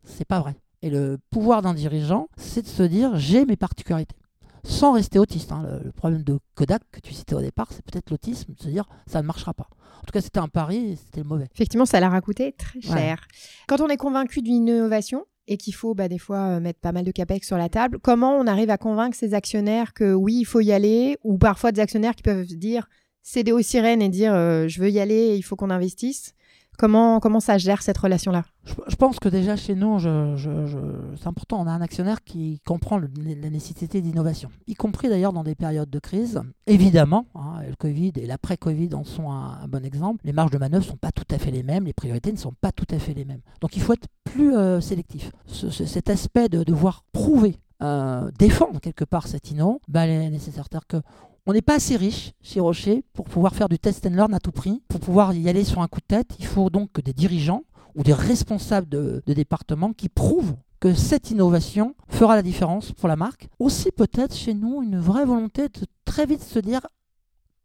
c'est 0.03 0.25
pas 0.25 0.41
vrai. 0.41 0.57
Et 0.81 0.89
le 0.89 1.17
pouvoir 1.31 1.61
d'un 1.61 1.73
dirigeant, 1.73 2.27
c'est 2.37 2.61
de 2.61 2.67
se 2.67 2.83
dire 2.83 3.15
j'ai 3.15 3.45
mes 3.45 3.55
particularités. 3.55 4.15
Sans 4.63 4.93
rester 4.93 5.19
autiste. 5.19 5.51
Hein. 5.51 5.63
Le, 5.83 5.91
problème 5.91 6.23
de 6.23 6.39
Kodak 6.55 6.81
que 6.91 6.99
tu 6.99 7.13
citais 7.13 7.35
au 7.35 7.41
départ, 7.41 7.67
c'est 7.71 7.85
peut-être 7.85 8.09
l'autisme, 8.09 8.53
de 8.53 8.63
se 8.63 8.69
dire 8.69 8.85
ça 9.05 9.21
ne 9.21 9.27
marchera 9.27 9.53
pas. 9.53 9.69
En 9.97 10.05
tout 10.05 10.11
cas, 10.11 10.21
c'était 10.21 10.39
un 10.39 10.47
pari 10.47 10.91
et 10.91 10.95
c'était 10.95 11.21
le 11.21 11.27
mauvais. 11.27 11.47
Effectivement, 11.53 11.85
ça 11.85 11.99
leur 11.99 12.13
a 12.13 12.21
coûté 12.21 12.51
très 12.51 12.81
cher. 12.81 13.27
Quand 13.67 13.79
on 13.81 13.87
est 13.87 13.97
convaincu 13.97 14.41
d'une 14.41 14.67
innovation, 14.67 15.25
et 15.47 15.57
qu'il 15.57 15.75
faut 15.75 15.93
bah, 15.93 16.07
des 16.07 16.17
fois 16.17 16.37
euh, 16.37 16.59
mettre 16.59 16.79
pas 16.79 16.91
mal 16.91 17.05
de 17.05 17.11
capex 17.11 17.45
sur 17.45 17.57
la 17.57 17.69
table, 17.69 17.99
comment 17.99 18.35
on 18.35 18.47
arrive 18.47 18.69
à 18.69 18.77
convaincre 18.77 19.15
ces 19.15 19.33
actionnaires 19.33 19.93
que 19.93 20.13
oui, 20.13 20.37
il 20.39 20.45
faut 20.45 20.61
y 20.61 20.71
aller, 20.71 21.17
ou 21.23 21.37
parfois 21.37 21.71
des 21.71 21.81
actionnaires 21.81 22.15
qui 22.15 22.23
peuvent 22.23 22.45
dire 22.45 22.87
céder 23.21 23.51
aux 23.51 23.61
sirènes 23.61 24.01
et 24.01 24.09
dire 24.09 24.33
euh, 24.33 24.67
je 24.67 24.81
veux 24.81 24.89
y 24.89 24.99
aller, 24.99 25.35
il 25.35 25.41
faut 25.41 25.55
qu'on 25.55 25.69
investisse? 25.69 26.34
Comment, 26.77 27.19
comment 27.19 27.39
ça 27.39 27.57
gère 27.57 27.81
cette 27.81 27.97
relation-là? 27.97 28.43
Je, 28.65 28.95
pense 28.95 29.19
que 29.19 29.29
déjà 29.29 29.55
chez 29.55 29.75
nous, 29.75 29.99
c'est 29.99 31.27
important, 31.27 31.61
on 31.61 31.67
a 31.67 31.71
un 31.71 31.81
actionnaire 31.81 32.23
qui 32.23 32.61
comprend 32.65 32.97
la 32.97 33.49
nécessité 33.49 34.01
d'innovation, 34.01 34.49
y 34.67 34.73
compris 34.73 35.07
d'ailleurs 35.07 35.33
dans 35.33 35.43
des 35.43 35.55
périodes 35.55 35.89
de 35.89 35.99
crise. 35.99 36.41
Évidemment, 36.65 37.27
hein, 37.35 37.61
le 37.67 37.75
Covid 37.75 38.13
et 38.15 38.25
l'après-Covid 38.25 38.95
en 38.95 39.03
sont 39.03 39.31
un, 39.31 39.67
bon 39.67 39.85
exemple. 39.85 40.21
Les 40.25 40.33
marges 40.33 40.51
de 40.51 40.57
manœuvre 40.57 40.85
ne 40.85 40.89
sont 40.89 40.97
pas 40.97 41.11
tout 41.11 41.27
à 41.29 41.37
fait 41.37 41.51
les 41.51 41.63
mêmes, 41.63 41.85
les 41.85 41.93
priorités 41.93 42.31
ne 42.31 42.37
sont 42.37 42.53
pas 42.59 42.71
tout 42.71 42.87
à 42.89 42.99
fait 42.99 43.13
les 43.13 43.25
mêmes. 43.25 43.41
Donc 43.61 43.75
il 43.75 43.81
faut 43.81 43.93
être 43.93 44.07
plus 44.23 44.55
euh, 44.55 44.81
sélectif. 44.81 45.31
cet 45.47 46.09
aspect 46.09 46.49
de 46.49 46.63
devoir 46.63 47.03
prouver 47.11 47.59
euh, 47.83 48.31
défendre 48.39 48.79
quelque 48.79 49.03
part 49.03 49.27
cette 49.27 49.51
inno, 49.51 49.81
bah, 49.89 50.07
est 50.07 50.29
nécessaire. 50.29 50.67
Que 50.87 50.97
on 51.45 51.53
n'est 51.53 51.61
pas 51.61 51.75
assez 51.75 51.95
riche 51.95 52.33
chez 52.41 52.59
Rocher 52.59 53.03
pour 53.13 53.25
pouvoir 53.25 53.55
faire 53.55 53.69
du 53.69 53.77
test 53.77 54.05
and 54.05 54.11
learn 54.11 54.33
à 54.33 54.39
tout 54.39 54.51
prix. 54.51 54.81
Pour 54.87 54.99
pouvoir 54.99 55.33
y 55.33 55.47
aller 55.47 55.63
sur 55.63 55.81
un 55.81 55.87
coup 55.87 55.99
de 55.99 56.05
tête, 56.05 56.35
il 56.39 56.45
faut 56.45 56.69
donc 56.69 56.91
que 56.91 57.01
des 57.01 57.13
dirigeants 57.13 57.63
ou 57.93 58.03
des 58.03 58.13
responsables 58.13 58.89
de, 58.89 59.21
département 59.27 59.93
qui 59.93 60.09
prouvent 60.09 60.55
que 60.79 60.93
cette 60.93 61.31
innovation 61.31 61.95
fera 62.09 62.35
la 62.35 62.41
différence 62.41 62.91
pour 62.91 63.07
la 63.07 63.15
marque. 63.15 63.47
Aussi 63.59 63.91
peut-être 63.91 64.35
chez 64.35 64.53
nous 64.53 64.81
une 64.81 64.99
vraie 64.99 65.25
volonté 65.25 65.69
de 65.69 65.85
très 66.03 66.25
vite 66.25 66.41
se 66.41 66.59
dire 66.59 66.81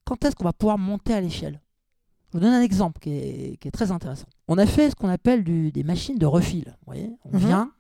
quand 0.05 0.25
est-ce 0.25 0.37
qu'on 0.37 0.45
va 0.45 0.53
pouvoir 0.53 0.79
monter 0.79 1.15
à 1.15 1.21
l'échelle? 1.21 1.61
Je 2.33 2.39
vous 2.39 2.45
donne 2.45 2.53
un 2.55 2.63
exemple 2.63 3.01
qui 3.01 3.11
est, 3.11 3.71
très 3.73 3.91
intéressant. 3.91 4.27
On 4.47 4.59
a 4.59 4.67
fait 4.67 4.91
ce 4.91 4.95
qu'on 4.95 5.09
appelle 5.09 5.43
des 5.43 5.83
machines 5.83 6.19
de 6.19 6.27
refil. 6.27 6.65
Vous 6.67 6.93
voyez, 6.93 7.11
on 7.25 7.39
mhm. 7.39 7.47
vient 7.47 7.73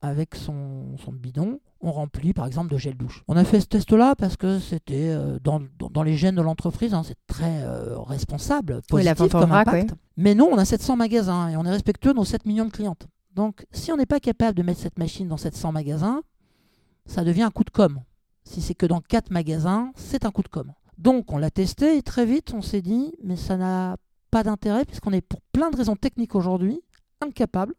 avec 0.00 0.34
son, 0.34 0.96
son 0.98 1.12
bidon, 1.12 1.60
on 1.80 1.92
remplit 1.92 2.32
par 2.32 2.46
exemple 2.46 2.72
de 2.72 2.78
gel 2.78 2.96
douche. 2.96 3.24
On 3.28 3.36
a 3.36 3.44
fait 3.44 3.60
ce 3.60 3.66
test-là 3.66 4.14
parce 4.16 4.36
que 4.36 4.58
c'était 4.58 5.08
euh, 5.10 5.38
dans, 5.42 5.60
dans, 5.90 6.02
les 6.02 6.16
gènes 6.16 6.36
de 6.36 6.42
l'entreprise, 6.42 6.94
hein, 6.94 7.02
c'est 7.04 7.18
très 7.26 7.62
euh, 7.62 7.98
responsable, 7.98 8.80
positif 8.88 9.30
comme 9.30 9.52
impact. 9.52 9.94
Mais 10.16 10.34
nous, 10.34 10.44
on 10.44 10.58
a 10.58 10.64
700 10.64 10.96
magasins 10.96 11.48
et 11.48 11.56
on 11.56 11.64
est 11.64 11.70
respectueux 11.70 12.12
de 12.12 12.18
nos 12.18 12.24
7 12.24 12.46
millions 12.46 12.64
de 12.64 12.70
clientes. 12.70 13.06
Donc 13.34 13.66
si 13.72 13.92
on 13.92 13.96
n'est 13.96 14.06
pas 14.06 14.20
capable 14.20 14.56
de 14.56 14.62
mettre 14.62 14.80
cette 14.80 14.98
machine 14.98 15.28
dans 15.28 15.36
700 15.36 15.72
magasins, 15.72 16.22
ça 17.06 17.24
devient 17.24 17.42
un 17.42 17.50
coup 17.50 17.64
de 17.64 17.70
com'. 17.70 18.00
Si 18.44 18.60
c'est 18.62 18.74
que 18.74 18.86
dans 18.86 19.00
quatre 19.00 19.30
magasins, 19.30 19.92
c'est 19.94 20.24
un 20.24 20.30
coup 20.30 20.42
de 20.42 20.48
com'. 20.48 20.72
Donc 20.96 21.32
on 21.32 21.38
l'a 21.38 21.50
testé 21.50 21.96
et 21.96 22.02
très 22.02 22.26
vite 22.26 22.52
on 22.52 22.62
s'est 22.62 22.82
dit 22.82 23.12
mais 23.22 23.36
ça 23.36 23.56
n'a 23.56 23.96
pas 24.32 24.42
d'intérêt 24.42 24.84
puisqu'on 24.84 25.12
est 25.12 25.20
pour 25.20 25.40
plein 25.52 25.70
de 25.70 25.76
raisons 25.76 25.94
techniques 25.94 26.34
aujourd'hui 26.34 26.80
incapable 27.20 27.74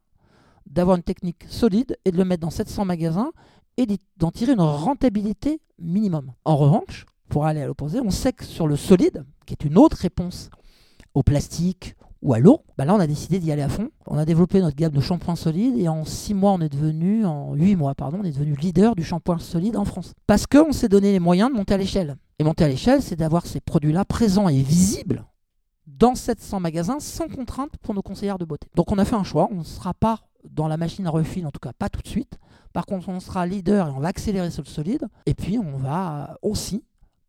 d'avoir 0.69 0.97
une 0.97 1.03
technique 1.03 1.45
solide 1.49 1.97
et 2.05 2.11
de 2.11 2.17
le 2.17 2.25
mettre 2.25 2.41
dans 2.41 2.49
700 2.49 2.85
magasins 2.85 3.31
et 3.77 3.87
d'en 4.17 4.31
tirer 4.31 4.53
une 4.53 4.61
rentabilité 4.61 5.61
minimum. 5.79 6.31
En 6.45 6.57
revanche, 6.57 7.05
pour 7.29 7.45
aller 7.45 7.61
à 7.61 7.67
l'opposé, 7.67 7.99
on 8.01 8.11
sait 8.11 8.33
que 8.33 8.43
sur 8.43 8.67
le 8.67 8.75
solide, 8.75 9.25
qui 9.45 9.53
est 9.53 9.63
une 9.63 9.77
autre 9.77 9.97
réponse 9.97 10.49
au 11.13 11.23
plastique 11.23 11.95
ou 12.21 12.33
à 12.33 12.39
l'eau, 12.39 12.61
bah 12.77 12.83
là 12.83 12.93
on 12.93 12.99
a 12.99 13.07
décidé 13.07 13.39
d'y 13.39 13.51
aller 13.51 13.61
à 13.61 13.69
fond. 13.69 13.89
On 14.05 14.17
a 14.17 14.25
développé 14.25 14.59
notre 14.59 14.75
gamme 14.75 14.91
de 14.91 14.99
shampoings 14.99 15.37
solides 15.37 15.77
et 15.77 15.87
en 15.87 16.03
6 16.03 16.33
mois 16.33 16.51
on 16.51 16.59
est 16.59 16.69
devenu, 16.69 17.25
en 17.25 17.53
8 17.53 17.75
mois 17.77 17.95
pardon, 17.95 18.19
on 18.21 18.25
est 18.25 18.31
devenu 18.31 18.55
leader 18.55 18.95
du 18.95 19.03
shampoing 19.03 19.39
solide 19.39 19.77
en 19.77 19.85
France. 19.85 20.13
Parce 20.27 20.45
qu'on 20.45 20.73
s'est 20.73 20.89
donné 20.89 21.13
les 21.13 21.19
moyens 21.19 21.49
de 21.49 21.55
monter 21.55 21.75
à 21.75 21.77
l'échelle. 21.77 22.17
Et 22.37 22.43
monter 22.43 22.65
à 22.65 22.67
l'échelle, 22.67 23.01
c'est 23.01 23.15
d'avoir 23.15 23.45
ces 23.45 23.61
produits-là 23.61 24.05
présents 24.05 24.49
et 24.49 24.61
visibles 24.61 25.25
dans 25.87 26.15
700 26.15 26.59
magasins 26.59 26.99
sans 26.99 27.27
contrainte 27.27 27.71
pour 27.81 27.93
nos 27.93 28.01
conseillères 28.01 28.37
de 28.37 28.45
beauté. 28.45 28.67
Donc 28.75 28.91
on 28.91 28.97
a 28.97 29.05
fait 29.05 29.15
un 29.15 29.23
choix, 29.23 29.47
on 29.51 29.59
ne 29.59 29.63
sera 29.63 29.93
pas 29.93 30.19
dans 30.49 30.67
la 30.67 30.77
machine 30.77 31.05
à 31.07 31.09
refil, 31.09 31.45
en 31.45 31.51
tout 31.51 31.59
cas 31.59 31.73
pas 31.73 31.89
tout 31.89 32.01
de 32.01 32.07
suite. 32.07 32.39
Par 32.73 32.85
contre, 32.85 33.09
on 33.09 33.19
sera 33.19 33.45
leader 33.45 33.87
et 33.87 33.91
on 33.91 33.99
va 33.99 34.09
accélérer 34.09 34.51
sur 34.51 34.63
le 34.63 34.69
solide. 34.69 35.07
Et 35.25 35.33
puis, 35.33 35.57
on 35.57 35.77
va 35.77 36.37
aussi 36.41 36.83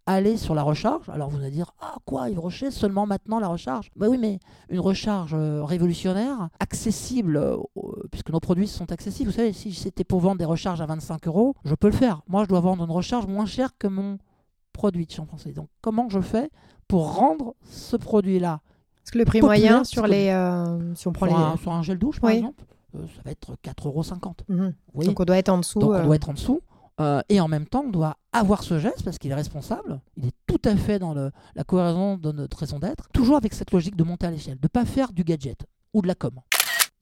aller 0.07 0.37
sur 0.37 0.55
la 0.55 0.63
recharge. 0.63 1.09
Alors, 1.09 1.31
vous 1.31 1.39
allez 1.39 1.51
dire, 1.51 1.73
ah 1.81 1.97
quoi, 2.05 2.31
Yves 2.31 2.41
Rocher, 2.41 2.71
seulement 2.71 3.07
maintenant 3.07 3.39
la 3.39 3.49
recharge? 3.49 3.91
Bah 3.97 4.07
oui, 4.09 4.19
mais 4.19 4.39
une 4.69 4.81
recharge 4.81 5.35
euh, 5.35 5.65
révolutionnaire, 5.65 6.49
accessible, 6.59 7.37
euh, 7.37 7.57
puisque 8.11 8.31
nos 8.31 8.41
produits 8.41 8.67
sont 8.67 8.91
accessibles. 8.93 9.31
Vous 9.31 9.37
savez, 9.37 9.53
si 9.53 9.73
c'était 9.73 10.05
pour 10.05 10.21
vendre 10.21 10.39
des 10.39 10.45
recharges 10.45 10.81
à 10.81 10.87
25 10.87 11.27
euros, 11.27 11.55
je 11.65 11.75
peux 11.75 11.89
le 11.89 11.95
faire. 11.95 12.23
Moi, 12.29 12.45
je 12.45 12.49
dois 12.49 12.61
vendre 12.61 12.85
une 12.85 12.91
recharge 12.91 13.27
moins 13.27 13.47
chère 13.47 13.71
que 13.79 13.87
mon 13.87 14.19
produit 14.73 15.07
de 15.07 15.13
shampoing. 15.13 15.39
Donc, 15.55 15.69
comment 15.81 16.09
je 16.09 16.21
fais 16.21 16.51
pour 16.89 17.15
rendre 17.15 17.55
ce 17.65 17.97
produit-là 17.97 18.61
Parce 19.03 19.13
que 19.13 19.19
le 19.19 19.25
prix 19.25 19.41
moyen 19.41 19.85
sur 19.85 20.07
les. 20.07 20.29
Euh, 20.31 20.95
si 20.95 21.07
on 21.09 21.13
prend 21.13 21.27
sur, 21.27 21.37
les... 21.37 21.45
un, 21.45 21.57
sur 21.57 21.73
un 21.73 21.83
gel 21.83 21.99
douche, 21.99 22.21
par 22.21 22.31
exemple 22.31 22.63
euh, 22.63 22.80
ça 22.93 23.23
va 23.25 23.31
être 23.31 23.57
4,50 23.63 23.87
euros. 23.87 24.03
Mhm. 24.49 24.75
Donc 24.95 25.21
on 25.21 25.25
doit 25.25 25.39
être 25.39 25.49
en 25.49 25.59
dessous. 25.59 25.81
Donc 25.81 25.93
on 25.95 26.05
doit 26.05 26.17
être 26.17 26.29
en 26.29 26.35
dessous. 26.35 26.61
Euh, 27.01 27.23
et 27.31 27.41
en 27.41 27.49
même 27.49 27.67
temps, 27.67 27.85
on 27.87 27.91
doit 27.91 28.17
avoir 28.33 28.63
ce 28.63 28.79
geste 28.79 29.05
parce 29.05 29.19
qu'il 29.19 29.31
est 29.31 29.35
responsable. 29.35 30.01
Il 30.17 30.27
est 30.27 30.35
tout 30.47 30.61
à 30.65 30.77
fait 30.77 30.99
dans 30.99 31.15
le, 31.15 31.31
la 31.55 31.65
cohérence 31.65 32.21
de 32.21 32.31
notre 32.31 32.59
raison 32.59 32.79
d'être. 32.79 33.09
Toujours 33.15 33.37
avec 33.37 33.55
cette 33.55 33.71
logique 33.71 33.97
de 33.97 34.05
monter 34.05 34.27
à 34.27 34.31
l'échelle, 34.31 34.57
de 34.57 34.65
ne 34.65 34.69
pas 34.69 34.85
faire 34.85 35.13
du 35.13 35.25
gadget 35.25 35.65
ou 35.95 36.03
de 36.03 36.09
la 36.09 36.15
com. 36.15 36.33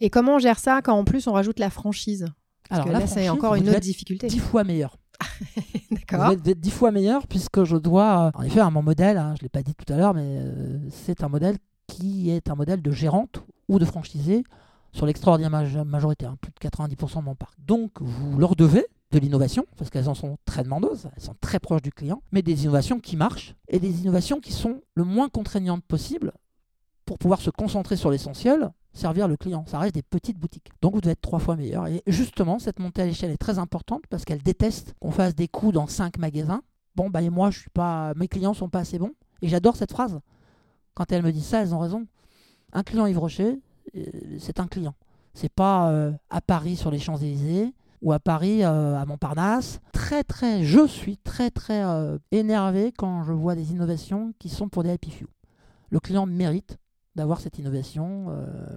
Et 0.01 0.09
comment 0.11 0.37
on 0.37 0.39
gère 0.39 0.61
ça 0.61 0.83
quand 0.83 0.95
en 0.95 1.05
plus 1.05 1.27
on 1.27 1.33
rajoute 1.33 1.59
la 1.59 1.71
franchise? 1.71 2.27
Parce 2.69 2.83
Alors, 2.83 2.95
que 2.95 3.01
là, 3.01 3.07
c'est 3.09 3.29
encore 3.29 3.57
une 3.57 3.69
autre 3.69 3.81
difficulté. 3.81 4.29
Dix 4.29 4.39
fois 4.39 4.63
meilleur. 4.63 4.97
D'accord. 5.91 6.27
Vous 6.29 6.51
êtes 6.51 6.61
dix 6.61 6.71
fois 6.71 6.93
meilleur 6.93 7.27
puisque 7.27 7.65
je 7.65 7.77
dois, 7.77 8.31
en 8.35 8.43
effet, 8.43 8.61
à 8.61 8.71
mon 8.71 8.83
modèle, 8.83 9.19
hein, 9.19 9.35
je 9.37 9.41
ne 9.41 9.45
l'ai 9.45 9.49
pas 9.49 9.63
dit 9.63 9.75
tout 9.75 9.93
à 9.93 9.97
l'heure, 9.97 10.15
mais 10.15 10.39
euh, 10.43 10.79
c'est 10.91 11.25
un 11.25 11.29
modèle 11.29 11.57
qui 11.89 12.31
est 12.31 12.51
un 12.51 12.55
modèle 12.55 12.83
de 12.83 12.91
gérante 12.93 13.43
ou 13.69 13.81
de 13.81 13.85
franchisé 13.85 14.45
sur 14.93 15.07
l'extraordinaire 15.07 15.51
majorité, 15.85 16.27
hein, 16.27 16.37
plus 16.41 16.53
de 16.53 16.59
90% 16.59 17.21
de 17.21 17.25
mon 17.25 17.35
parc. 17.35 17.55
Donc 17.59 18.01
vous 18.01 18.39
leur 18.39 18.57
devez 18.57 18.87
de 19.11 19.19
l'innovation, 19.19 19.67
parce 19.77 19.91
qu'elles 19.91 20.09
en 20.09 20.15
sont 20.15 20.37
très 20.45 20.63
demandeuses, 20.63 21.09
elles 21.17 21.23
sont 21.23 21.37
très 21.41 21.59
proches 21.59 21.83
du 21.83 21.93
client, 21.93 22.23
mais 22.31 22.43
des 22.43 22.65
innovations 22.65 23.01
qui 23.01 23.17
marchent 23.17 23.55
et 23.69 23.79
des 23.79 24.01
innovations 24.03 24.41
qui 24.41 24.53
sont 24.53 24.83
le 24.95 25.05
moins 25.05 25.29
contraignantes 25.29 25.83
possible 25.85 26.33
pour 27.07 27.19
pouvoir 27.19 27.41
se 27.41 27.49
concentrer 27.49 27.97
sur 27.97 28.11
l'essentiel, 28.11 28.71
servir 28.93 29.29
le 29.29 29.39
client. 29.39 29.65
Ça 29.67 29.79
reste 29.79 29.95
des 29.95 30.03
petites 30.03 30.39
boutiques. 30.39 30.71
Donc 30.83 30.95
vous 30.95 31.01
devez 31.01 31.13
être 31.13 31.23
trois 31.23 31.39
fois 31.39 31.57
meilleur. 31.57 31.87
Et 31.87 32.03
justement, 32.07 32.59
cette 32.59 32.81
montée 32.81 33.01
à 33.01 33.07
l'échelle 33.07 33.31
est 33.31 33.39
très 33.39 33.59
importante 33.59 34.03
parce 34.11 34.27
qu'elle 34.27 34.43
déteste 34.43 34.95
qu'on 35.01 35.11
fasse 35.11 35.35
des 35.35 35.49
coups 35.49 35.73
dans 35.73 35.87
cinq 35.87 36.19
magasins. 36.19 36.61
Bon, 36.97 37.09
bah, 37.09 37.23
et 37.23 37.31
moi, 37.31 37.51
je 37.51 37.61
suis 37.61 37.71
pas, 37.71 38.13
mes 38.15 38.29
clients 38.29 38.53
sont 38.53 38.69
pas 38.69 38.81
assez 38.81 38.99
bons. 38.99 39.13
Et 39.41 39.49
j'adore 39.49 39.77
cette 39.77 39.93
phrase. 39.93 40.21
Quand 40.95 41.11
elles 41.11 41.23
me 41.23 41.33
disent 41.33 41.47
ça, 41.47 41.63
elles 41.63 41.75
ont 41.75 41.79
raison. 41.79 42.07
Un 42.73 42.83
client 42.83 43.07
Yves 43.07 43.19
Rocher, 43.19 43.59
c'est 44.39 44.61
un 44.61 44.67
client. 44.67 44.95
C'est 45.35 45.53
pas 45.53 45.91
euh, 45.91 46.13
à 46.31 46.41
Paris 46.41 46.77
sur 46.77 46.91
les 46.91 46.99
Champs-Élysées 46.99 47.75
ou 48.03 48.13
à 48.13 48.19
Paris 48.19 48.65
euh, 48.65 48.99
à 48.99 49.05
Montparnasse. 49.07 49.81
Très 49.93 50.25
très, 50.25 50.65
je 50.65 50.87
suis 50.87 51.17
très 51.19 51.51
très 51.51 51.83
énervé 52.33 52.93
quand 52.97 53.25
je 53.25 53.33
vois 53.33 53.55
des 53.55 53.73
innovations 53.73 54.33
qui 54.39 54.49
sont 54.49 54.69
pour 54.69 54.83
des 54.83 54.91
happy 54.91 55.11
few. 55.11 55.27
Le 55.91 56.01
client 56.01 56.27
mérite 56.27 56.79
d'avoir 57.15 57.41
cette 57.41 57.59
innovation, 57.59 58.27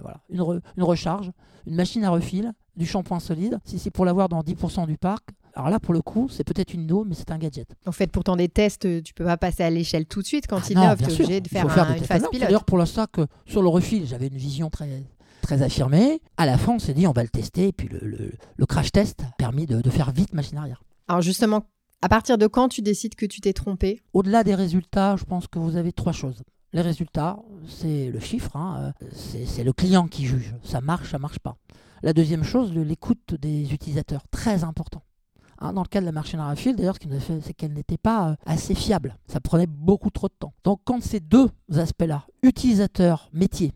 voilà, 0.02 0.20
une, 0.28 0.40
une, 0.76 0.82
recharge, 0.82 1.30
une 1.66 1.76
machine 1.76 2.04
à 2.04 2.10
refil, 2.10 2.52
du 2.76 2.86
shampoing 2.86 3.20
solide. 3.20 3.60
Si 3.64 3.78
c'est 3.78 3.90
pour 3.90 4.04
l'avoir 4.04 4.28
dans 4.28 4.40
10% 4.40 4.86
du 4.86 4.98
parc, 4.98 5.30
alors 5.54 5.70
là, 5.70 5.78
pour 5.78 5.92
le 5.94 6.00
coup, 6.00 6.28
c'est 6.30 6.44
peut-être 6.44 6.72
une 6.72 6.90
eau, 6.92 7.04
mais 7.04 7.14
c'est 7.14 7.30
un 7.30 7.38
gadget. 7.38 7.68
En 7.86 7.92
fait, 7.92 8.10
pourtant 8.10 8.36
des 8.36 8.48
tests, 8.48 9.02
tu 9.02 9.14
peux 9.14 9.24
pas 9.24 9.36
passer 9.36 9.62
à 9.62 9.70
l'échelle 9.70 10.06
tout 10.06 10.22
de 10.22 10.26
suite 10.26 10.46
quand 10.46 10.58
ah 10.58 10.66
il 10.70 10.72
innove. 10.72 10.98
Tu 10.98 11.10
es 11.10 11.14
obligé 11.14 11.40
de 11.40 11.48
faire, 11.48 11.66
un, 11.78 11.96
une 11.96 12.04
phase 12.04 12.22
pilote. 12.30 12.46
D'ailleurs, 12.46 12.64
pour 12.64 12.78
l'instant, 12.78 13.06
que 13.10 13.26
sur 13.46 13.62
le 13.62 13.68
refil, 13.68 14.06
j'avais 14.06 14.28
une 14.28 14.36
vision 14.36 14.70
très, 14.70 15.02
très 15.42 15.62
affirmée. 15.62 16.22
À 16.38 16.46
la 16.46 16.56
fin, 16.56 16.72
on 16.72 16.78
s'est 16.78 16.94
dit, 16.94 17.06
on 17.06 17.12
va 17.12 17.22
le 17.22 17.28
tester. 17.28 17.68
Et 17.68 17.72
puis 17.72 17.88
le, 17.88 18.32
le, 18.56 18.66
crash 18.66 18.92
test 18.92 19.22
a 19.22 19.32
permis 19.36 19.66
de, 19.66 19.82
de, 19.82 19.90
faire 19.90 20.10
vite 20.10 20.32
machine 20.32 20.56
arrière. 20.56 20.82
Alors 21.08 21.20
justement, 21.20 21.66
à 22.00 22.08
partir 22.08 22.38
de 22.38 22.46
quand 22.46 22.68
tu 22.68 22.80
décides 22.80 23.14
que 23.14 23.26
tu 23.26 23.40
t'es 23.40 23.52
trompé? 23.52 24.00
Au-delà 24.14 24.44
des 24.44 24.54
résultats, 24.54 25.16
je 25.16 25.24
pense 25.24 25.48
que 25.48 25.58
vous 25.58 25.76
avez 25.76 25.92
trois 25.92 26.12
choses. 26.12 26.42
Les 26.72 26.80
résultats, 26.80 27.38
c'est 27.68 28.10
le 28.10 28.18
chiffre, 28.18 28.56
hein, 28.56 28.94
euh, 29.02 29.06
c'est 29.46 29.62
le 29.62 29.74
client 29.74 30.08
qui 30.08 30.24
juge. 30.24 30.54
Ça 30.64 30.80
marche, 30.80 31.10
ça 31.10 31.18
marche 31.18 31.38
pas. 31.38 31.58
La 32.02 32.14
deuxième 32.14 32.42
chose, 32.42 32.72
l'écoute 32.72 33.34
des 33.34 33.74
utilisateurs, 33.74 34.22
très 34.30 34.64
important. 34.64 35.02
Hein, 35.62 35.72
dans 35.72 35.82
le 35.82 35.88
cas 35.88 36.00
de 36.00 36.06
la 36.06 36.12
machine 36.12 36.40
à 36.40 36.50
refil, 36.50 36.74
d'ailleurs, 36.74 36.96
ce 36.96 37.00
qui 37.00 37.06
nous 37.06 37.16
a 37.16 37.20
fait, 37.20 37.40
c'est 37.40 37.54
qu'elle 37.54 37.72
n'était 37.72 37.96
pas 37.96 38.30
euh, 38.30 38.34
assez 38.46 38.74
fiable. 38.74 39.16
Ça 39.28 39.38
prenait 39.38 39.68
beaucoup 39.68 40.10
trop 40.10 40.26
de 40.26 40.34
temps. 40.36 40.52
Donc, 40.64 40.80
quand 40.84 41.00
ces 41.00 41.20
deux 41.20 41.48
aspects-là, 41.72 42.26
utilisateur, 42.42 43.30
métier 43.32 43.72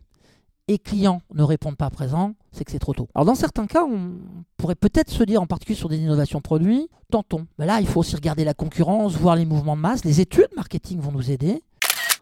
et 0.67 0.79
client, 0.79 1.21
ne 1.33 1.43
répondent 1.43 1.77
pas 1.77 1.89
présents, 1.89 2.33
c'est 2.51 2.65
que 2.65 2.71
c'est 2.71 2.79
trop 2.79 2.93
tôt. 2.93 3.07
Alors, 3.15 3.25
dans 3.25 3.35
certains 3.35 3.67
cas, 3.67 3.85
on 3.85 4.15
pourrait 4.57 4.75
peut-être 4.75 5.09
se 5.09 5.23
dire, 5.23 5.41
en 5.41 5.47
particulier 5.47 5.77
sur 5.77 5.87
des 5.87 5.97
innovations 5.97 6.41
produits, 6.41 6.89
tentons. 7.09 7.47
Mais 7.57 7.65
là, 7.65 7.79
il 7.79 7.87
faut 7.87 8.01
aussi 8.01 8.17
regarder 8.17 8.43
la 8.43 8.53
concurrence, 8.53 9.13
voir 9.15 9.37
les 9.37 9.45
mouvements 9.45 9.77
de 9.77 9.81
masse. 9.81 10.03
Les 10.03 10.19
études 10.19 10.49
marketing 10.57 10.99
vont 10.99 11.13
nous 11.13 11.31
aider 11.31 11.63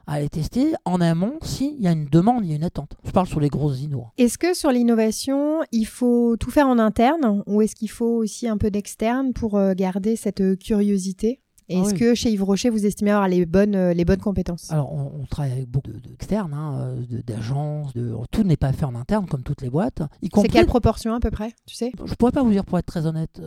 à 0.07 0.13
aller 0.13 0.29
tester 0.29 0.74
en 0.85 1.01
amont 1.01 1.33
s'il 1.41 1.81
y 1.81 1.88
a 1.88 1.91
une 1.91 2.05
demande, 2.05 2.45
il 2.45 2.51
y 2.51 2.53
a 2.53 2.55
une 2.55 2.63
attente. 2.63 2.95
Je 3.03 3.12
parle 3.12 3.27
sur 3.27 3.39
les 3.39 3.50
grosses 3.50 3.81
innovations. 3.81 4.12
Est-ce 4.17 4.38
que 4.38 4.53
sur 4.53 4.71
l'innovation, 4.71 5.62
il 5.71 5.85
faut 5.85 6.38
tout 6.38 6.51
faire 6.51 6.67
en 6.67 6.79
interne 6.79 7.43
ou 7.47 7.62
est-ce 7.62 7.75
qu'il 7.75 7.89
faut 7.89 8.17
aussi 8.17 8.47
un 8.47 8.57
peu 8.57 8.71
d'externe 8.71 9.33
pour 9.33 9.57
euh, 9.57 9.74
garder 9.74 10.15
cette 10.15 10.41
euh, 10.41 10.55
curiosité? 10.55 11.41
Ah 11.67 11.74
est-ce 11.74 11.95
que 11.95 12.13
chez 12.13 12.29
Yves 12.29 12.43
Rocher, 12.43 12.69
vous 12.69 12.85
estimez 12.85 13.09
avoir 13.09 13.27
les 13.27 13.47
bonnes, 13.47 13.74
euh, 13.74 13.91
les 13.91 14.05
bonnes 14.05 14.19
compétences? 14.19 14.71
Alors, 14.71 14.93
on, 14.93 15.25
travaille 15.25 15.53
avec 15.53 15.67
beaucoup 15.67 15.89
d'externes, 15.91 16.53
hein, 16.53 16.95
d'agences, 17.25 17.91
de, 17.93 18.13
tout 18.29 18.43
n'est 18.43 18.55
pas 18.55 18.71
fait 18.71 18.85
en 18.85 18.93
interne 18.93 19.25
comme 19.25 19.41
toutes 19.41 19.63
les 19.63 19.71
boîtes. 19.71 20.03
C'est 20.21 20.47
quelle 20.47 20.67
proportion 20.67 21.15
à 21.15 21.19
peu 21.19 21.31
près, 21.31 21.53
tu 21.65 21.74
sais? 21.74 21.91
Je 22.05 22.13
pourrais 22.13 22.31
pas 22.31 22.43
vous 22.43 22.51
dire 22.51 22.65
pour 22.65 22.77
être 22.77 22.85
très 22.85 23.07
honnête. 23.07 23.41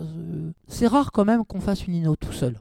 c'est 0.67 0.89
rare 0.89 1.13
quand 1.13 1.25
même 1.25 1.45
qu'on 1.45 1.61
fasse 1.61 1.87
une 1.87 1.95
inno 1.95 2.17
tout 2.17 2.33
seul. 2.33 2.59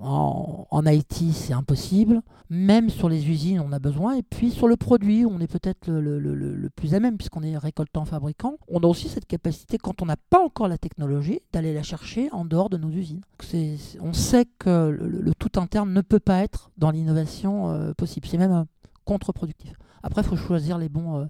En, 0.00 0.66
en 0.70 0.86
IT, 0.86 1.32
c'est 1.32 1.52
impossible. 1.52 2.22
Même 2.50 2.88
sur 2.88 3.08
les 3.08 3.28
usines, 3.28 3.60
on 3.60 3.72
a 3.72 3.78
besoin. 3.78 4.14
Et 4.14 4.22
puis 4.22 4.50
sur 4.50 4.68
le 4.68 4.76
produit, 4.76 5.26
on 5.26 5.40
est 5.40 5.46
peut-être 5.46 5.90
le, 5.90 6.68
plus 6.70 6.94
à 6.94 7.00
même, 7.00 7.16
puisqu'on 7.16 7.42
est 7.42 7.58
récoltant 7.58 8.04
fabricant. 8.04 8.56
On 8.68 8.80
a 8.80 8.86
aussi 8.86 9.08
cette 9.08 9.26
capacité, 9.26 9.76
quand 9.76 10.00
on 10.00 10.06
n'a 10.06 10.16
pas 10.16 10.40
encore 10.42 10.68
la 10.68 10.78
technologie, 10.78 11.40
d'aller 11.52 11.74
la 11.74 11.82
chercher 11.82 12.30
en 12.32 12.44
dehors 12.44 12.70
de 12.70 12.76
nos 12.76 12.90
usines. 12.90 13.22
on 14.00 14.12
sait 14.12 14.46
que 14.58 14.88
le, 14.88 15.34
tout 15.34 15.60
interne 15.60 15.92
ne 15.92 16.00
peut 16.00 16.20
pas 16.20 16.42
être 16.42 16.70
dans 16.76 16.90
l'innovation 16.90 17.70
euh, 17.70 17.92
possible. 17.92 18.26
C'est 18.26 18.38
même 18.38 18.52
euh, 18.52 18.64
contre-productif. 19.04 19.72
Après, 20.02 20.22
il 20.22 20.28
faut 20.28 20.36
choisir 20.36 20.78
les 20.78 20.88
bons. 20.88 21.20
Il 21.20 21.24
euh, 21.24 21.28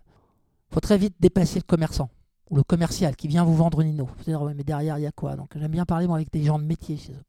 faut 0.70 0.80
très 0.80 0.98
vite 0.98 1.14
dépasser 1.20 1.58
le 1.58 1.64
commerçant 1.64 2.10
ou 2.50 2.56
le 2.56 2.62
commercial 2.62 3.16
qui 3.16 3.28
vient 3.28 3.44
vous 3.44 3.56
vendre 3.56 3.80
une 3.80 3.88
inno. 3.88 4.08
Vous 4.18 4.24
dire, 4.24 4.42
mais 4.44 4.64
derrière, 4.64 4.98
il 4.98 5.02
y 5.02 5.06
a 5.06 5.12
quoi? 5.12 5.36
Donc 5.36 5.50
j'aime 5.56 5.70
bien 5.70 5.84
parler 5.84 6.06
avec 6.10 6.30
des 6.32 6.42
gens 6.42 6.58
de 6.58 6.64
métier 6.64 6.96
chez 6.96 7.12
eux. 7.12 7.24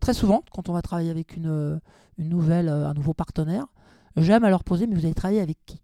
Très 0.00 0.14
souvent, 0.14 0.42
quand 0.52 0.68
on 0.68 0.72
va 0.72 0.82
travailler 0.82 1.10
avec 1.10 1.36
une, 1.36 1.80
nouvelle, 2.18 2.68
euh, 2.68 2.88
un 2.88 2.94
nouveau 2.94 3.14
partenaire, 3.14 3.66
j'aime 4.16 4.44
à 4.44 4.50
leur 4.50 4.64
poser, 4.64 4.86
mais 4.86 4.94
vous 4.94 5.04
allez 5.04 5.14
travailler 5.14 5.40
avec 5.40 5.58
qui? 5.66 5.80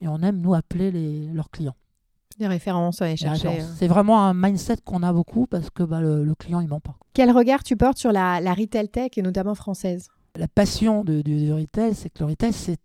Et 0.00 0.08
on 0.08 0.18
aime, 0.18 0.40
nous, 0.40 0.54
appeler 0.54 0.90
les, 0.90 1.26
leurs 1.28 1.50
clients. 1.50 1.76
Des 2.38 2.46
références 2.46 3.00
à 3.00 3.06
aller 3.06 3.16
chercher. 3.16 3.48
Euh. 3.48 3.64
C'est 3.76 3.88
vraiment 3.88 4.22
un 4.22 4.34
mindset 4.34 4.76
qu'on 4.84 5.02
a 5.02 5.12
beaucoup 5.12 5.46
parce 5.46 5.70
que 5.70 5.82
bah, 5.82 6.02
le, 6.02 6.34
client, 6.34 6.60
il 6.60 6.68
ment 6.68 6.80
pas. 6.80 6.96
Quel 7.14 7.30
regard 7.30 7.62
tu 7.62 7.76
portes 7.76 7.96
sur 7.96 8.12
la, 8.12 8.40
la 8.42 8.52
retail 8.52 8.90
tech 8.90 9.12
et 9.16 9.22
notamment 9.22 9.54
française? 9.54 10.08
La 10.36 10.48
passion 10.48 11.02
du, 11.02 11.22
du 11.22 11.50
retail, 11.50 11.94
c'est 11.94 12.10
que 12.10 12.18
le 12.18 12.26
retail, 12.26 12.52
c'est 12.52 12.78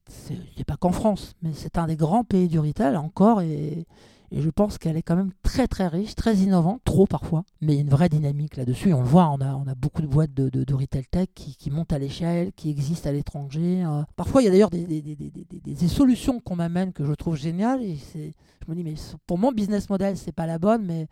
pas 0.66 0.78
qu'en 0.78 0.94
France, 0.94 1.36
mais 1.42 1.52
c'est 1.54 1.78
un 1.78 1.88
des 1.88 1.98
grands 1.98 2.24
pays 2.24 2.48
du 2.48 2.60
retail 2.60 2.96
encore 2.96 3.42
et, 3.42 3.86
et 4.32 4.42
je 4.42 4.50
pense 4.50 4.78
qu'elle 4.78 4.96
est 4.96 5.02
quand 5.02 5.18
même 5.18 5.32
très 5.44 5.68
très 5.68 5.88
riche, 5.88 6.16
très 6.16 6.36
innovante, 6.36 6.82
trop 6.86 7.06
parfois. 7.06 7.44
Mais 7.60 7.74
il 7.74 7.76
y 7.76 7.80
a 7.80 7.82
une 7.82 7.90
vraie 7.90 8.08
dynamique 8.08 8.56
là-dessus. 8.56 8.94
On 8.94 9.02
le 9.02 9.08
voit, 9.08 9.28
on 9.30 9.42
a, 9.42 9.56
on 9.56 9.68
a 9.68 9.76
beaucoup 9.76 10.02
de 10.02 10.08
boîtes 10.08 10.34
de, 10.34 10.50
de, 10.50 10.74
retail 10.74 11.06
tech 11.12 11.28
qui, 11.36 11.56
qui, 11.58 11.70
montent 11.70 11.92
à 11.92 12.00
l'échelle, 12.00 12.54
qui 12.54 12.70
existent 12.70 13.10
à 13.10 13.12
l'étranger. 13.12 13.84
Euh. 13.86 14.04
parfois, 14.16 14.42
il 14.42 14.46
y 14.46 14.48
a 14.48 14.52
d'ailleurs 14.52 14.70
des, 14.70 14.86
des, 14.86 15.02
des, 15.02 15.16
des, 15.20 15.88
solutions 15.90 16.40
qu'on 16.40 16.56
m'amène 16.56 16.94
que 16.94 17.04
je 17.04 17.12
trouve 17.12 17.36
géniales. 17.36 17.84
Et 17.84 17.98
je 18.16 18.72
me 18.72 18.76
dis, 18.76 18.84
mais 18.84 18.96
pour 19.28 19.38
mon 19.38 19.52
business 19.52 19.90
model, 19.90 20.16
c'est 20.16 20.32
pas 20.32 20.48
la 20.48 20.60
bonne, 20.60 20.86
mais 20.86 21.08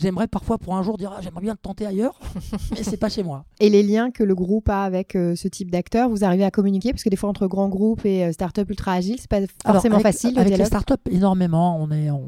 J'aimerais 0.00 0.28
parfois 0.28 0.56
pour 0.56 0.74
un 0.76 0.82
jour 0.82 0.96
dire 0.96 1.12
ah, 1.14 1.20
j'aimerais 1.20 1.42
bien 1.42 1.54
te 1.54 1.60
tenter 1.60 1.84
ailleurs, 1.84 2.18
mais 2.70 2.82
c'est 2.82 2.96
pas 2.96 3.10
chez 3.10 3.22
moi. 3.22 3.44
Et 3.60 3.68
les 3.68 3.82
liens 3.82 4.10
que 4.10 4.24
le 4.24 4.34
groupe 4.34 4.68
a 4.70 4.84
avec 4.84 5.14
euh, 5.14 5.36
ce 5.36 5.46
type 5.46 5.70
d'acteurs, 5.70 6.08
vous 6.08 6.24
arrivez 6.24 6.44
à 6.44 6.50
communiquer? 6.50 6.92
Parce 6.92 7.04
que 7.04 7.10
des 7.10 7.16
fois 7.16 7.28
entre 7.28 7.46
grands 7.46 7.68
groupes 7.68 8.06
et 8.06 8.24
euh, 8.24 8.32
startups 8.32 8.64
ultra 8.68 8.94
agiles, 8.94 9.18
c'est 9.18 9.28
pas 9.28 9.40
forcément 9.64 9.96
avec, 9.96 10.06
facile. 10.06 10.38
Avec 10.38 10.56
les 10.56 10.64
startups, 10.64 10.94
énormément. 11.10 11.78
On 11.78 11.90
est, 11.90 12.10
on, 12.10 12.24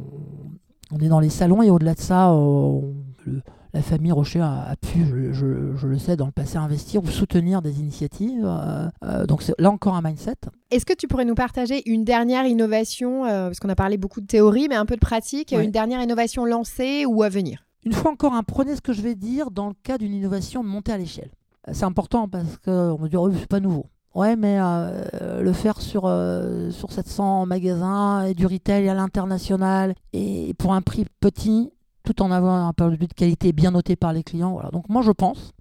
on, 0.91 0.99
est 0.99 1.09
dans 1.09 1.21
les 1.21 1.31
salons 1.31 1.63
et 1.63 1.71
au-delà 1.71 1.95
de 1.95 2.01
ça, 2.01 2.31
on, 2.33 2.95
le, 3.25 3.41
la 3.75 3.83
famille 3.83 4.13
Rocher 4.13 4.41
a, 4.41 4.69
a 4.69 4.77
pu, 4.77 5.05
je, 5.07 5.33
je, 5.33 5.77
je, 5.77 5.87
le 5.87 5.99
sais, 5.99 6.17
dans 6.17 6.27
le 6.27 6.33
passé, 6.33 6.59
investir 6.59 7.03
ou 7.03 7.07
soutenir 7.07 7.63
des 7.63 7.81
initiatives. 7.81 8.45
Euh, 8.45 8.89
euh, 9.05 9.27
donc 9.27 9.43
c'est 9.43 9.55
là 9.59 9.71
encore 9.71 9.95
un 9.95 10.03
mindset. 10.03 10.37
Est-ce 10.71 10.85
que 10.85 10.93
tu 10.93 11.09
pourrais 11.09 11.25
nous 11.25 11.35
partager 11.35 11.89
une 11.91 12.05
dernière 12.05 12.47
innovation, 12.47 13.25
euh, 13.25 13.47
parce 13.47 13.61
qu'on 13.61 13.69
a 13.69 13.75
parlé 13.75 13.97
beaucoup 13.97 14.21
de 14.21 14.27
théorie, 14.27 14.67
mais 14.69 14.77
un 14.77 14.87
peu 14.87 14.97
de 14.97 15.01
pratique, 15.01 15.53
une 15.53 15.71
dernière 15.71 16.03
innovation 16.03 16.45
lancée 16.45 17.07
ou 17.07 17.23
à 17.23 17.29
venir? 17.29 17.65
Une 17.85 17.93
fois 17.93 18.13
encore, 18.13 18.35
hein, 18.35 18.43
prenez 18.47 18.77
ce 18.77 18.81
que 18.81 18.93
je 18.93 19.03
vais 19.03 19.15
dire 19.15 19.51
dans 19.51 19.69
le 19.69 19.75
cas 19.83 19.99
d'une 19.99 20.13
innovation 20.13 20.63
montée 20.63 20.93
à 20.93 20.99
l'échelle. 20.99 21.31
C'est 21.73 21.85
important 21.85 22.29
parce 22.29 22.59
qu'on 22.59 22.99
me 22.99 23.09
dit, 23.09 23.17
oh, 23.17 23.31
c'est 23.33 23.47
pas 23.47 23.61
nouveau. 23.61 23.87
Ouais, 24.15 24.37
mais 24.37 24.59
euh, 24.61 25.41
le 25.41 25.53
faire 25.55 25.81
sur, 25.81 26.03
euh, 26.05 26.71
sur 26.71 26.93
700 26.93 27.47
magasins 27.47 28.25
et 28.25 28.35
du 28.35 28.47
retail 28.47 28.89
à 28.89 28.95
l'international 28.95 29.95
et 30.13 30.53
pour 30.59 30.75
un 30.75 30.83
prix 30.83 31.07
petit, 31.21 31.73
tout 32.03 32.23
en 32.23 32.31
avoir 32.31 32.67
un 32.67 32.73
produit 32.73 33.09
de 33.09 33.15
qualité 33.15 33.53
bien 33.53 33.71
noté 33.71 33.97
par 33.97 34.13
les 34.13 34.23
clients. 34.23 34.61
Donc 34.73 34.89
moi 34.89 35.03
je 35.03 35.13
pense, 35.13 35.53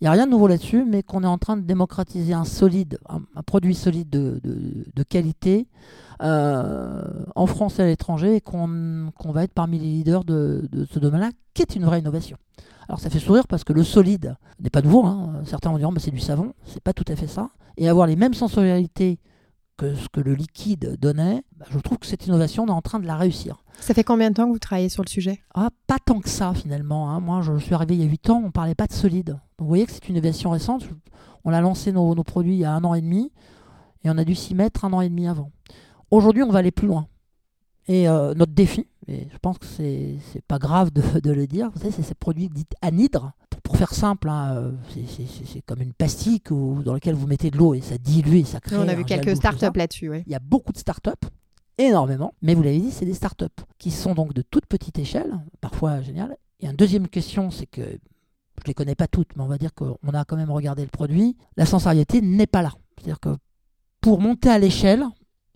il 0.00 0.04
n'y 0.04 0.08
a 0.08 0.12
rien 0.12 0.26
de 0.26 0.30
nouveau 0.30 0.46
là-dessus, 0.46 0.86
mais 0.88 1.02
qu'on 1.02 1.22
est 1.22 1.26
en 1.26 1.36
train 1.36 1.58
de 1.58 1.62
démocratiser 1.62 2.32
un 2.32 2.46
solide, 2.46 2.98
un, 3.08 3.42
produit 3.42 3.74
solide 3.74 4.08
de, 4.08 5.02
qualité 5.02 5.66
euh, 6.22 7.02
en 7.34 7.46
France 7.46 7.78
et 7.78 7.82
à 7.82 7.86
l'étranger 7.86 8.36
et 8.36 8.40
qu'on 8.40 9.12
va 9.26 9.44
être 9.44 9.52
parmi 9.52 9.78
les 9.78 9.86
leaders 9.86 10.24
de, 10.24 10.68
ce 10.90 10.98
domaine-là, 10.98 11.30
qui 11.52 11.62
est 11.62 11.76
une 11.76 11.84
vraie 11.84 11.98
innovation. 12.00 12.38
Alors 12.88 12.98
ça 12.98 13.10
fait 13.10 13.18
sourire 13.18 13.46
parce 13.46 13.62
que 13.62 13.74
le 13.74 13.84
solide 13.84 14.36
n'est 14.60 14.70
pas 14.70 14.80
nouveau. 14.80 15.04
hein. 15.04 15.42
Certains 15.44 15.70
vont 15.70 15.76
dire 15.76 15.90
c'est 15.98 16.10
du 16.10 16.18
savon, 16.18 16.54
c'est 16.64 16.82
pas 16.82 16.94
tout 16.94 17.04
à 17.08 17.14
fait 17.14 17.26
ça. 17.26 17.50
Et 17.76 17.88
avoir 17.88 18.06
les 18.06 18.16
mêmes 18.16 18.34
sensorialités 18.34 19.18
que 19.80 19.94
ce 19.94 20.08
que 20.08 20.20
le 20.20 20.34
liquide 20.34 20.96
donnait, 21.00 21.42
bah, 21.56 21.64
je 21.70 21.78
trouve 21.78 21.98
que 21.98 22.06
cette 22.06 22.26
innovation 22.26 22.64
on 22.64 22.66
est 22.66 22.70
en 22.70 22.82
train 22.82 22.98
de 23.00 23.06
la 23.06 23.16
réussir. 23.16 23.62
Ça 23.80 23.94
fait 23.94 24.04
combien 24.04 24.28
de 24.30 24.34
temps 24.34 24.46
que 24.46 24.52
vous 24.52 24.58
travaillez 24.58 24.90
sur 24.90 25.02
le 25.02 25.08
sujet? 25.08 25.40
Ah, 25.54 25.70
pas 25.86 25.96
tant 26.04 26.20
que 26.20 26.28
ça 26.28 26.52
finalement. 26.52 27.10
hein. 27.10 27.20
Moi, 27.20 27.40
je 27.40 27.56
suis 27.58 27.74
arrivé 27.74 27.94
il 27.94 28.02
y 28.02 28.06
a 28.06 28.10
8 28.10 28.28
ans, 28.30 28.42
on 28.44 28.50
parlait 28.50 28.74
pas 28.74 28.86
de 28.86 28.92
solide. 28.92 29.30
Donc, 29.30 29.40
vous 29.60 29.68
voyez 29.68 29.86
que 29.86 29.92
c'est 29.92 30.06
une 30.08 30.16
innovation 30.16 30.50
récente. 30.50 30.86
On 31.44 31.52
a 31.52 31.60
lancé 31.62 31.92
nos, 31.92 32.14
nos 32.14 32.24
produits 32.24 32.54
il 32.54 32.58
y 32.60 32.64
a 32.66 32.72
un 32.72 32.84
an 32.84 32.92
et 32.92 33.00
demi 33.00 33.32
et 34.04 34.10
on 34.10 34.18
a 34.18 34.24
dû 34.24 34.34
s'y 34.34 34.54
mettre 34.54 34.84
un 34.84 34.92
an 34.92 35.00
et 35.00 35.08
demi 35.08 35.26
avant. 35.26 35.50
Aujourd'hui, 36.10 36.42
on 36.42 36.50
va 36.50 36.58
aller 36.58 36.70
plus 36.72 36.86
loin. 36.88 37.06
Et 37.88 38.06
euh, 38.08 38.34
notre 38.34 38.52
défi, 38.52 38.86
et 39.08 39.28
je 39.32 39.38
pense 39.38 39.58
que 39.58 39.66
c'est 39.66 40.18
c'est 40.32 40.44
pas 40.44 40.58
grave 40.58 40.90
de, 40.92 41.02
de 41.20 41.32
le 41.32 41.46
dire, 41.46 41.70
vous 41.72 41.78
savez, 41.80 41.90
c'est 41.90 42.02
ces 42.02 42.14
produits 42.14 42.48
dits 42.50 42.66
anhydres. 42.82 43.32
Pour, 43.70 43.78
faire 43.78 43.94
simple, 43.94 44.28
hein, 44.28 44.56
euh, 44.56 44.72
c'est- 45.46 45.60
comme 45.64 45.80
une 45.80 45.92
pastille 45.92 46.40
où- 46.50 46.82
dans 46.82 46.92
laquelle 46.92 47.14
vous 47.14 47.26
mettez 47.28 47.50
de 47.52 47.56
l'eau 47.56 47.74
et 47.74 47.80
ça 47.80 47.96
dilue 47.98 48.38
et 48.38 48.44
ça 48.44 48.58
crée. 48.60 48.76
On 48.76 48.88
a 48.88 48.94
vu 48.94 49.04
quelques 49.04 49.36
startups 49.36 49.76
là-dessus. 49.78 50.08
Ouais. 50.10 50.24
Il 50.26 50.32
y 50.32 50.34
a 50.34 50.40
beaucoup 50.40 50.72
de 50.72 50.78
startups, 50.78 51.10
énormément, 51.78 52.34
mais 52.42 52.54
vous 52.54 52.62
l'avez 52.62 52.80
dit, 52.80 52.90
c'est 52.90 53.04
des 53.06 53.14
startups 53.14 53.46
qui 53.78 53.90
sont 53.90 54.14
donc 54.14 54.34
de 54.34 54.42
toute 54.42 54.66
petite 54.66 54.98
échelle, 54.98 55.32
parfois 55.60 56.00
géniales. 56.02 56.36
Et 56.58 56.66
une 56.66 56.74
deuxième 56.76 57.06
question, 57.08 57.50
c'est 57.50 57.66
que 57.66 57.80
je 57.82 57.86
ne 57.88 58.66
les 58.66 58.74
connais 58.74 58.94
pas 58.96 59.06
toutes, 59.06 59.36
mais 59.36 59.42
on 59.42 59.46
va 59.48 59.56
dire 59.56 59.72
qu'on 59.72 59.96
a 60.12 60.24
quand 60.24 60.36
même 60.36 60.50
regardé 60.50 60.82
le 60.82 60.88
produit. 60.90 61.36
La 61.56 61.64
sensorialité 61.64 62.20
n'est 62.20 62.46
pas 62.48 62.62
là. 62.62 62.72
C'est-à-dire 62.98 63.20
que 63.20 63.36
pour 64.00 64.20
monter 64.20 64.50
à 64.50 64.58
l'échelle 64.58 65.04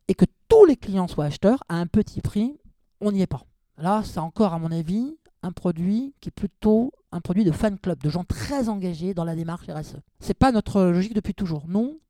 et 0.09 0.15
que 0.15 0.25
tous 0.49 0.65
les 0.67 0.77
clients 0.77 1.09
soient 1.09 1.27
acheteurs 1.27 1.63
à 1.69 1.77
un 1.77 1.87
petit 1.87 2.21
prix, 2.21 2.57
on 3.01 3.11
n'y 3.13 3.21
est 3.23 3.27
pas. 3.27 3.43
Là, 3.77 4.03
c'est 4.05 4.21
encore, 4.21 4.55
à 4.55 4.59
mon 4.59 4.71
avis, 4.71 5.17
un 5.45 5.53
produit 5.53 6.15
qui 6.21 6.31
est 6.31 6.33
plutôt 6.33 6.93
un 7.13 7.21
produit 7.21 7.45
de 7.45 7.53
fan 7.53 7.79
club, 7.79 8.03
de 8.03 8.09
gens 8.09 8.25
très 8.25 8.69
engagés 8.69 9.15
dans 9.15 9.25
la 9.25 9.37
démarche 9.37 9.69
RSE. 9.69 9.97
C'est 10.19 10.35
pas 10.35 10.51
notre 10.51 10.83
logique 10.83 11.15
depuis 11.15 11.35
toujours. 11.35 11.65
Nous, 11.69 12.01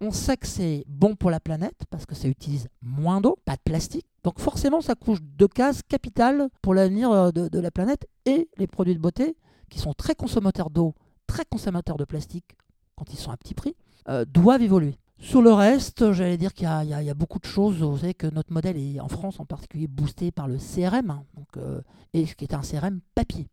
on 0.00 0.10
sait 0.10 0.36
que 0.36 0.46
c'est 0.46 0.84
bon 0.88 1.14
pour 1.14 1.30
la 1.30 1.40
planète 1.40 1.82
parce 1.90 2.04
que 2.04 2.14
ça 2.14 2.26
utilise 2.26 2.68
moins 2.82 3.20
d'eau, 3.20 3.38
pas 3.44 3.54
de 3.54 3.62
plastique. 3.64 4.06
Donc 4.24 4.38
forcément, 4.38 4.80
ça 4.80 4.94
couche 4.94 5.20
deux 5.22 5.48
cases 5.48 5.82
capitales 5.82 6.48
pour 6.62 6.74
l'avenir 6.74 7.10
euh, 7.10 7.30
de, 7.30 7.48
de 7.48 7.58
la 7.60 7.70
planète 7.70 8.06
et 8.26 8.48
les 8.58 8.66
produits 8.66 8.94
de 8.94 9.00
beauté 9.00 9.36
qui 9.70 9.78
sont 9.78 9.94
très 9.94 10.14
consommateurs 10.14 10.68
d'eau, 10.68 10.94
très 11.26 11.44
consommateurs 11.44 11.96
de 11.96 12.04
plastique 12.04 12.56
quand 12.96 13.12
ils 13.12 13.18
sont 13.18 13.30
à 13.30 13.36
petit 13.36 13.54
prix, 13.54 13.76
euh, 14.08 14.24
doivent 14.26 14.62
évoluer. 14.62 14.98
Sur 15.20 15.42
le 15.42 15.52
reste, 15.52 16.12
j'allais 16.12 16.38
dire 16.38 16.54
qu'il 16.54 16.64
y, 16.64 16.66
a- 16.66 16.82
y 17.02 17.06
y 17.06 17.14
beaucoup 17.14 17.38
de 17.38 17.44
choses. 17.46 17.76
Vous 17.82 17.98
savez 17.98 18.14
que 18.14 18.26
notre 18.26 18.52
modèle 18.52 18.76
est 18.78 19.00
en 19.00 19.08
France 19.08 19.38
en 19.38 19.44
particulier 19.44 19.86
boosté 19.86 20.30
par 20.30 20.48
le 20.48 20.56
CRM, 20.56 21.10
hein, 21.10 21.24
donc, 21.36 21.48
euh, 21.58 21.80
et 22.14 22.26
ce 22.26 22.34
qui 22.34 22.44
est 22.44 22.54
un 22.54 22.62
CRM 22.62 23.00
papier. 23.14 23.48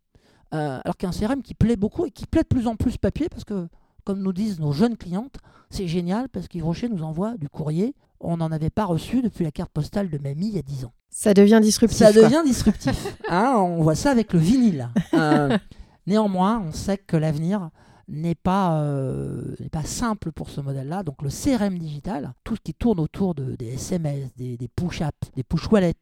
Euh, 0.54 0.80
alors 0.84 0.96
qu'un 0.96 1.12
CRM 1.12 1.42
qui 1.42 1.54
plaît 1.54 1.76
beaucoup 1.76 2.06
et 2.06 2.12
qui 2.12 2.26
plaît 2.26 2.44
de 2.44 2.48
plus 2.48 2.68
en 2.68 2.76
plus 2.78 2.98
papier 2.98 3.28
parce 3.30 3.44
que, 3.44 3.68
comme 4.06 4.22
nous 4.22 4.32
disent 4.32 4.62
nos 4.62 4.72
jeunes 4.72 4.96
clientes, 4.96 5.36
c'est 5.70 5.88
génial 5.88 6.30
parce 6.30 6.48
qu'Yves 6.48 6.64
Rocher 6.64 6.88
nous 6.88 7.04
envoie 7.04 7.36
du 7.36 7.50
courrier. 7.50 7.94
On 8.22 8.38
n'en 8.38 8.52
avait 8.52 8.70
pas 8.70 8.86
reçu 8.86 9.22
depuis 9.22 9.44
la 9.44 9.52
carte 9.52 9.70
postale 9.72 10.10
de 10.10 10.18
mamie 10.18 10.48
il 10.48 10.56
y 10.56 10.60
a 10.60 10.62
10 10.62 10.86
ans. 10.86 10.94
Ça 11.10 11.34
devient 11.34 11.60
disruptif. 11.62 11.98
Ça 11.98 12.14
quoi. 12.14 12.24
devient 12.24 12.42
disruptif. 12.46 13.18
Hein, 13.30 13.56
on 13.58 13.84
voit 13.84 13.96
ça 13.96 14.12
avec 14.12 14.32
le 14.32 14.40
vinyle. 14.40 14.88
Euh, 15.14 15.58
néanmoins, 16.08 16.64
on 16.66 16.72
sait 16.72 16.98
que 16.98 17.18
l'avenir 17.18 17.70
n'est 18.08 18.36
pas, 18.36 18.82
euh, 18.82 19.56
pas 19.72 19.84
simple 19.84 20.32
pour 20.32 20.50
ce 20.50 20.62
modèle-là. 20.62 21.04
Donc 21.04 21.22
le 21.22 21.30
CRM 21.30 21.78
digital, 21.78 22.34
tout 22.44 22.56
ce 22.56 22.62
qui 22.62 22.74
tourne 22.74 23.00
autour 23.00 23.36
de, 23.36 23.56
des 23.56 23.74
SMS, 23.74 24.34
des, 24.36 24.58
push-apps, 24.76 25.32
des 25.36 25.44
push-wallets, 25.44 25.94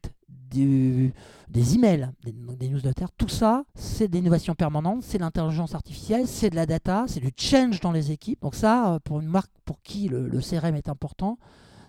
des 0.50 1.74
emails, 1.74 2.08
des, 2.24 2.68
newsletters, 2.68 3.06
tout 3.18 3.28
ça, 3.28 3.64
c'est 3.74 4.08
des 4.08 4.18
innovations 4.18 4.54
permanentes, 4.54 5.02
c'est 5.02 5.18
de 5.18 5.22
l'intelligence 5.22 5.74
artificielle, 5.74 6.26
c'est 6.26 6.50
de 6.50 6.56
la 6.56 6.66
data, 6.66 7.04
c'est 7.08 7.20
du 7.20 7.32
change 7.36 7.80
dans 7.80 7.92
les 7.92 8.12
équipes. 8.12 8.40
Donc 8.42 8.54
ça, 8.54 8.94
euh, 8.94 8.98
pour 9.00 9.20
une 9.20 9.28
marque 9.28 9.50
pour 9.64 9.82
qui 9.82 10.08
le, 10.08 10.28
le 10.28 10.40
CRM 10.40 10.76
est 10.76 10.88
important, 10.88 11.38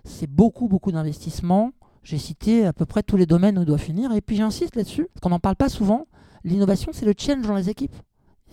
c'est 0.03 0.29
beaucoup, 0.29 0.67
beaucoup 0.67 0.91
d'investissements. 0.91 1.71
J'ai 2.03 2.17
cité 2.17 2.65
à 2.65 2.73
peu 2.73 2.85
près 2.85 3.03
tous 3.03 3.17
les 3.17 3.25
domaines 3.25 3.57
où 3.59 3.61
il 3.61 3.65
doit 3.65 3.77
finir. 3.77 4.11
Et 4.13 4.21
puis 4.21 4.37
j'insiste 4.37 4.75
là-dessus, 4.75 5.07
parce 5.13 5.21
qu'on 5.21 5.29
n'en 5.29 5.39
parle 5.39 5.57
pas 5.57 5.69
souvent. 5.69 6.07
L'innovation, 6.43 6.91
c'est 6.93 7.05
le 7.05 7.13
change 7.17 7.45
dans 7.45 7.55
les 7.55 7.69
équipes. 7.69 7.95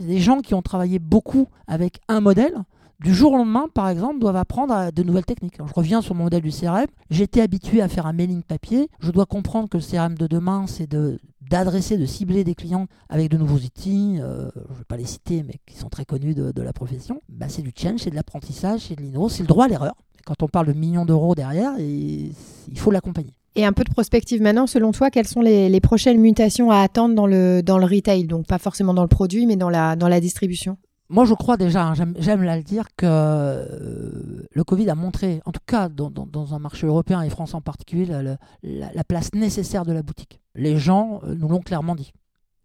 Des 0.00 0.18
gens 0.18 0.40
qui 0.40 0.54
ont 0.54 0.62
travaillé 0.62 0.98
beaucoup 0.98 1.46
avec 1.66 2.00
un 2.08 2.20
modèle. 2.20 2.54
Du 3.00 3.14
jour 3.14 3.32
au 3.32 3.36
lendemain, 3.36 3.66
par 3.72 3.88
exemple, 3.88 4.18
doivent 4.18 4.36
apprendre 4.36 4.72
à 4.72 4.90
de 4.90 5.02
nouvelles 5.02 5.24
techniques. 5.24 5.58
Je 5.58 5.72
reviens 5.74 6.00
sur 6.00 6.14
mon 6.14 6.24
modèle 6.24 6.42
du 6.42 6.50
CRM. 6.50 6.86
J'étais 7.10 7.40
habitué 7.40 7.82
à 7.82 7.88
faire 7.88 8.06
un 8.06 8.12
mailing 8.12 8.42
papier. 8.42 8.88
Je 9.00 9.10
dois 9.10 9.26
comprendre 9.26 9.68
que 9.68 9.76
le 9.76 9.82
CRM 9.82 10.14
de 10.14 10.26
demain, 10.26 10.66
c'est 10.66 10.86
de 10.86 11.18
d'adresser, 11.50 11.98
de 11.98 12.06
cibler 12.06 12.42
des 12.42 12.54
clients 12.54 12.86
avec 13.10 13.30
de 13.30 13.36
nouveaux 13.36 13.58
outils, 13.58 14.16
euh, 14.18 14.48
je 14.54 14.72
ne 14.72 14.78
vais 14.78 14.84
pas 14.88 14.96
les 14.96 15.04
citer, 15.04 15.42
mais 15.42 15.56
qui 15.66 15.76
sont 15.76 15.90
très 15.90 16.06
connus 16.06 16.34
de, 16.34 16.62
la 16.62 16.72
profession. 16.72 17.20
Bah, 17.28 17.50
c'est 17.50 17.60
du 17.60 17.72
change, 17.76 18.00
c'est 18.00 18.10
de 18.10 18.14
l'apprentissage, 18.14 18.80
c'est 18.88 18.96
de 18.96 19.02
l'inno, 19.02 19.28
c'est 19.28 19.42
le 19.42 19.48
droit 19.48 19.66
à 19.66 19.68
l'erreur. 19.68 19.94
Quand 20.24 20.42
on 20.42 20.48
parle 20.48 20.68
de 20.68 20.72
millions 20.72 21.04
d'euros 21.04 21.34
derrière, 21.34 21.78
il 21.78 22.32
faut 22.76 22.90
l'accompagner. 22.90 23.34
Et 23.56 23.64
un 23.64 23.72
peu 23.72 23.84
de 23.84 23.90
prospective 23.90 24.42
maintenant, 24.42 24.66
selon 24.66 24.90
toi, 24.90 25.10
quelles 25.10 25.28
sont 25.28 25.40
les, 25.40 25.80
prochaines 25.80 26.20
mutations 26.20 26.70
à 26.70 26.78
attendre 26.78 27.14
dans 27.14 27.26
le, 27.26 27.84
retail? 27.84 28.24
Donc 28.26 28.46
pas 28.46 28.58
forcément 28.58 28.94
dans 28.94 29.02
le 29.02 29.08
produit, 29.08 29.46
mais 29.46 29.56
dans 29.56 29.70
la, 29.70 30.20
distribution. 30.20 30.76
Moi, 31.08 31.24
je 31.24 31.34
crois 31.34 31.56
déjà, 31.56 31.84
hein, 31.84 31.94
j'aime 31.94 32.42
le 32.42 32.62
dire, 32.62 32.88
que 32.96 33.06
euh, 33.06 34.46
le 34.50 34.64
Covid 34.64 34.88
a 34.88 34.94
montré, 34.94 35.40
en 35.44 35.52
tout 35.52 35.60
cas 35.66 35.88
dans, 35.88 36.54
un 36.54 36.58
marché 36.58 36.86
européen 36.86 37.22
et 37.22 37.30
France 37.30 37.54
en 37.54 37.60
particulier, 37.60 38.06
la 38.62 39.04
place 39.04 39.30
nécessaire 39.34 39.84
de 39.84 39.92
la 39.92 40.02
boutique. 40.02 40.40
Les 40.56 40.76
gens 40.76 41.20
euh, 41.24 41.34
nous 41.34 41.48
l'ont 41.48 41.60
clairement 41.60 41.94
dit. 41.94 42.12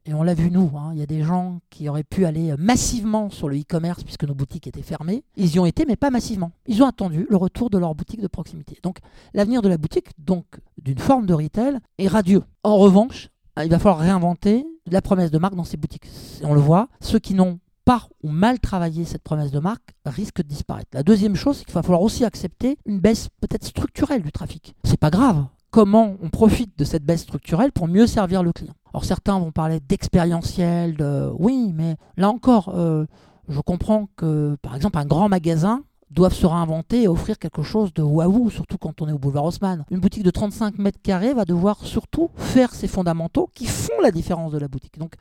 Et 0.10 0.13
on 0.15 0.24
l'a 0.24 0.34
vu 0.34 0.50
nous, 0.50 0.72
hein, 0.76 0.89
il 0.93 1.00
y 1.00 1.04
a 1.04 1.06
des 1.06 1.22
gens 1.22 1.60
qui 1.69 1.88
auraient 1.88 2.04
pu 2.04 2.26
aller 2.26 2.50
euh, 2.50 2.56
massivement 2.58 3.30
sur 3.30 3.48
le 3.48 3.60
e-commerce 3.60 4.04
puisque 4.04 4.24
nos 4.24 4.34
boutiques 4.34 4.65
étaient 4.65 4.82
fermées. 4.82 5.24
Ils 5.38 5.54
y 5.54 5.60
ont 5.60 5.67
été, 5.67 5.86
mais 5.86 5.98
pas 5.98 6.10
massivement. 6.10 6.52
Ils 6.65 6.82
ont 6.82 6.88
attendu 6.88 7.28
le 7.30 7.38
retour 7.38 7.69
de 7.69 7.78
leur 7.78 7.93
boutique 7.93 8.19
de 8.19 8.28
proximité. 8.28 8.80
Donc 8.82 8.98
l'avenir 9.36 9.62
de 9.62 9.69
la 9.69 9.78
boutique, 9.78 10.08
donc 10.17 10.45
d'une 10.82 10.98
forme 10.98 11.28
de 11.28 11.36
retail, 11.36 11.78
est 12.00 12.08
radieux. 12.08 12.41
En 12.63 12.78
revanche, 12.78 13.30
euh, 13.60 13.65
il 13.65 13.69
va 13.69 13.78
falloir 13.78 14.00
réinventer 14.00 14.65
la 14.88 15.04
promesse 15.04 15.30
de 15.30 15.38
marque 15.38 15.54
dans 15.54 15.63
ces 15.63 15.78
boutiques. 15.78 16.08
On 16.41 16.56
le 16.56 16.60
voit, 16.60 16.88
ceux 17.02 17.19
qui 17.19 17.36
n'ont 17.36 17.60
pas 17.86 18.08
ou 18.24 18.32
mal 18.32 18.60
travaillé 18.60 19.06
cette 19.06 19.22
promesse 19.22 19.52
de 19.52 19.60
marque 19.60 19.93
risquent 20.08 20.41
de 20.41 20.48
disparaître. 20.48 20.89
La 20.93 21.04
deuxième 21.04 21.36
chose, 21.36 21.58
c'est 21.58 21.65
qu'il 21.65 21.76
va 21.76 21.84
falloir 21.84 22.02
aussi 22.02 22.26
accepter 22.26 22.80
une 22.88 23.00
baisse 23.00 23.30
peut-être 23.41 23.63
structurelle 23.63 24.24
du 24.24 24.32
trafic. 24.32 24.74
C'est 24.86 25.00
pas 25.00 25.12
grave. 25.12 25.45
Comment 25.69 26.15
on 26.24 26.30
profite 26.30 26.80
de 26.80 26.84
cette 26.84 27.06
baisse 27.06 27.22
structurelle 27.22 27.72
pour 27.72 27.88
mieux 27.88 28.08
servir 28.08 28.41
le 28.41 28.52
client? 28.52 28.74
Alors 28.93 29.06
certains 29.06 29.39
vont 29.39 29.52
parler 29.52 29.80
d'expérientiel, 29.80 30.95
de 30.95 31.32
oui, 31.38 31.71
mais 31.73 31.95
là 32.17 32.30
encore, 32.30 32.69
euh, 32.75 33.06
je 33.47 33.60
comprends 33.60 34.08
que 34.15 34.58
par 34.62 34.75
exemple 34.75 34.97
un 34.97 35.06
grand 35.06 35.30
magasin 35.30 35.84
doivent 36.12 36.34
se 36.34 36.45
réinventer 36.47 37.04
et 37.04 37.08
offrir 37.08 37.38
quelque 37.38 37.62
chose 37.62 37.93
de 37.93 38.02
waouh, 38.02 38.49
surtout 38.49 38.78
quand 38.78 39.02
on 39.02 39.08
est 39.08 39.12
au 39.12 39.19
boulevard 39.19 39.45
Haussmann. 39.45 39.86
Une 39.91 39.99
boutique 39.99 40.23
de 40.23 40.32
35 40.32 40.80
mètres 40.80 40.99
carrés 41.04 41.34
va 41.34 41.45
devoir 41.45 41.86
surtout 41.86 42.32
faire 42.36 42.73
ses 42.73 42.88
fondamentaux 42.88 43.49
qui 43.54 43.67
font 43.67 44.02
la 44.02 44.10
différence 44.10 44.52
de 44.52 44.58
la 44.58 44.67
boutique. 44.67 44.97
Donc, 44.97 45.13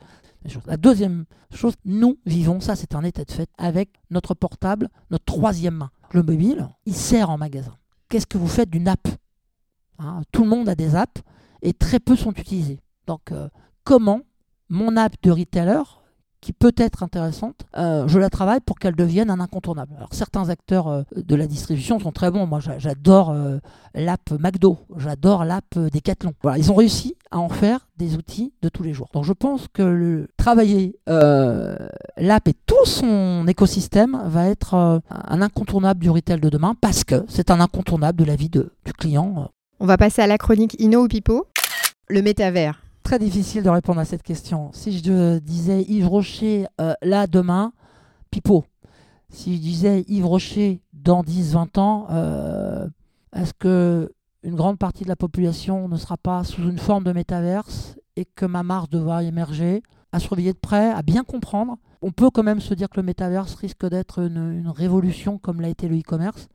la 0.65 0.77
deuxième 0.77 1.25
chose, 1.53 1.75
nous 1.85 2.17
vivons, 2.25 2.59
ça 2.59 2.75
c'est 2.75 2.95
un 2.95 3.03
état 3.03 3.23
de 3.23 3.31
fait, 3.31 3.49
avec 3.57 3.89
notre 4.09 4.33
portable, 4.33 4.89
notre 5.11 5.25
troisième 5.25 5.75
main. 5.75 5.91
Le 6.11 6.23
mobile, 6.23 6.67
il 6.87 6.95
sert 6.95 7.29
en 7.29 7.37
magasin. 7.37 7.75
Qu'est-ce 8.09 8.25
que 8.25 8.39
vous 8.39 8.47
faites 8.47 8.71
d'une 8.71 8.87
app 8.87 9.07
Hein, 9.99 10.21
Tout 10.31 10.43
le 10.43 10.49
monde 10.49 10.69
a 10.69 10.75
des 10.75 10.95
apps 10.95 11.21
et 11.61 11.73
très 11.73 11.99
peu 11.99 12.15
sont 12.15 12.31
utilisées. 12.31 12.79
Donc, 13.09 13.31
euh, 13.31 13.47
comment 13.85 14.21
mon 14.69 14.95
app 14.95 15.13
de 15.23 15.31
retailer, 15.31 15.81
qui 16.41 16.53
peut 16.53 16.75
être 16.77 17.01
intéressante, 17.01 17.65
euh, 17.75 18.07
je 18.07 18.19
la 18.19 18.29
travaille 18.29 18.59
pour 18.59 18.77
qu'elle 18.77 18.95
devienne 18.95 19.31
un 19.31 19.39
incontournable. 19.39 19.95
Alors 19.97 20.09
certains 20.11 20.49
acteurs 20.49 20.87
euh, 20.87 21.01
de 21.15 21.35
la 21.35 21.47
distribution 21.47 21.99
sont 21.99 22.11
très 22.11 22.29
bons. 22.29 22.45
Moi, 22.45 22.59
j'adore 22.77 23.35
l'app 23.95 24.29
McDo, 24.39 24.77
j'adore 24.95 25.43
l'app 25.43 25.75
Decathlon. 25.75 26.33
Ils 26.55 26.71
ont 26.71 26.75
réussi 26.75 27.15
à 27.31 27.39
en 27.39 27.49
faire 27.49 27.87
des 27.97 28.15
outils 28.15 28.53
de 28.61 28.69
tous 28.69 28.83
les 28.83 28.93
jours. 28.93 29.09
Donc 29.11 29.23
je 29.23 29.33
pense 29.33 29.67
que 29.73 29.81
le, 29.81 30.27
travailler 30.37 30.95
l'app 31.07 32.47
et 32.47 32.53
tout 32.67 32.85
son 32.85 33.43
écosystème 33.47 34.21
va 34.25 34.45
être 34.49 35.01
un 35.09 35.41
incontournable 35.41 35.99
du 35.99 36.11
retail 36.11 36.39
de 36.39 36.49
demain 36.49 36.75
parce 36.79 37.03
que 37.03 37.25
c'est 37.27 37.49
un 37.49 37.59
incontournable 37.59 38.19
de 38.19 38.25
la 38.25 38.35
vie 38.35 38.49
du 38.49 38.93
client. 38.99 39.49
On 39.79 39.87
va 39.87 39.97
passer 39.97 40.21
à 40.21 40.27
la 40.27 40.37
chronique 40.37 40.79
Inno 40.79 41.05
ou 41.05 41.07
Pipo, 41.07 41.47
le 42.07 42.21
métavers 42.21 42.79
très 43.03 43.19
difficile 43.19 43.63
de 43.63 43.69
répondre 43.69 43.99
à 43.99 44.05
cette 44.05 44.23
question. 44.23 44.71
Si 44.73 44.97
je 44.97 45.39
disais 45.39 45.83
Yves 45.83 46.07
Rocher 46.07 46.67
euh, 46.79 46.93
là 47.01 47.27
demain, 47.27 47.73
pipeau. 48.31 48.65
Si 49.29 49.55
je 49.55 49.61
disais 49.61 50.05
Yves 50.07 50.25
Rocher 50.25 50.81
dans 50.93 51.23
10-20 51.23 51.79
ans, 51.79 52.07
euh, 52.11 52.87
est-ce 53.35 53.53
que 53.53 54.11
une 54.43 54.55
grande 54.55 54.77
partie 54.77 55.03
de 55.03 55.09
la 55.09 55.15
population 55.15 55.87
ne 55.87 55.97
sera 55.97 56.17
pas 56.17 56.43
sous 56.43 56.61
une 56.61 56.79
forme 56.79 57.03
de 57.03 57.11
métaverse 57.11 57.95
et 58.15 58.25
que 58.25 58.45
ma 58.45 58.63
marque 58.63 58.89
devra 58.89 59.23
émerger 59.23 59.83
à 60.11 60.19
surveiller 60.19 60.53
de 60.53 60.57
près, 60.57 60.91
à 60.91 61.01
bien 61.01 61.23
comprendre. 61.23 61.77
On 62.01 62.11
peut 62.11 62.29
quand 62.29 62.43
même 62.43 62.61
se 62.61 62.73
dire 62.73 62.89
que 62.89 62.99
le 62.99 63.05
métaverse 63.05 63.55
risque 63.55 63.87
d'être 63.87 64.19
une, 64.19 64.67
révolution 64.67 65.37
comme 65.37 65.61
l'a 65.61 65.69
été 65.69 65.87
le 65.87 65.99
e-commerce. 65.99 66.47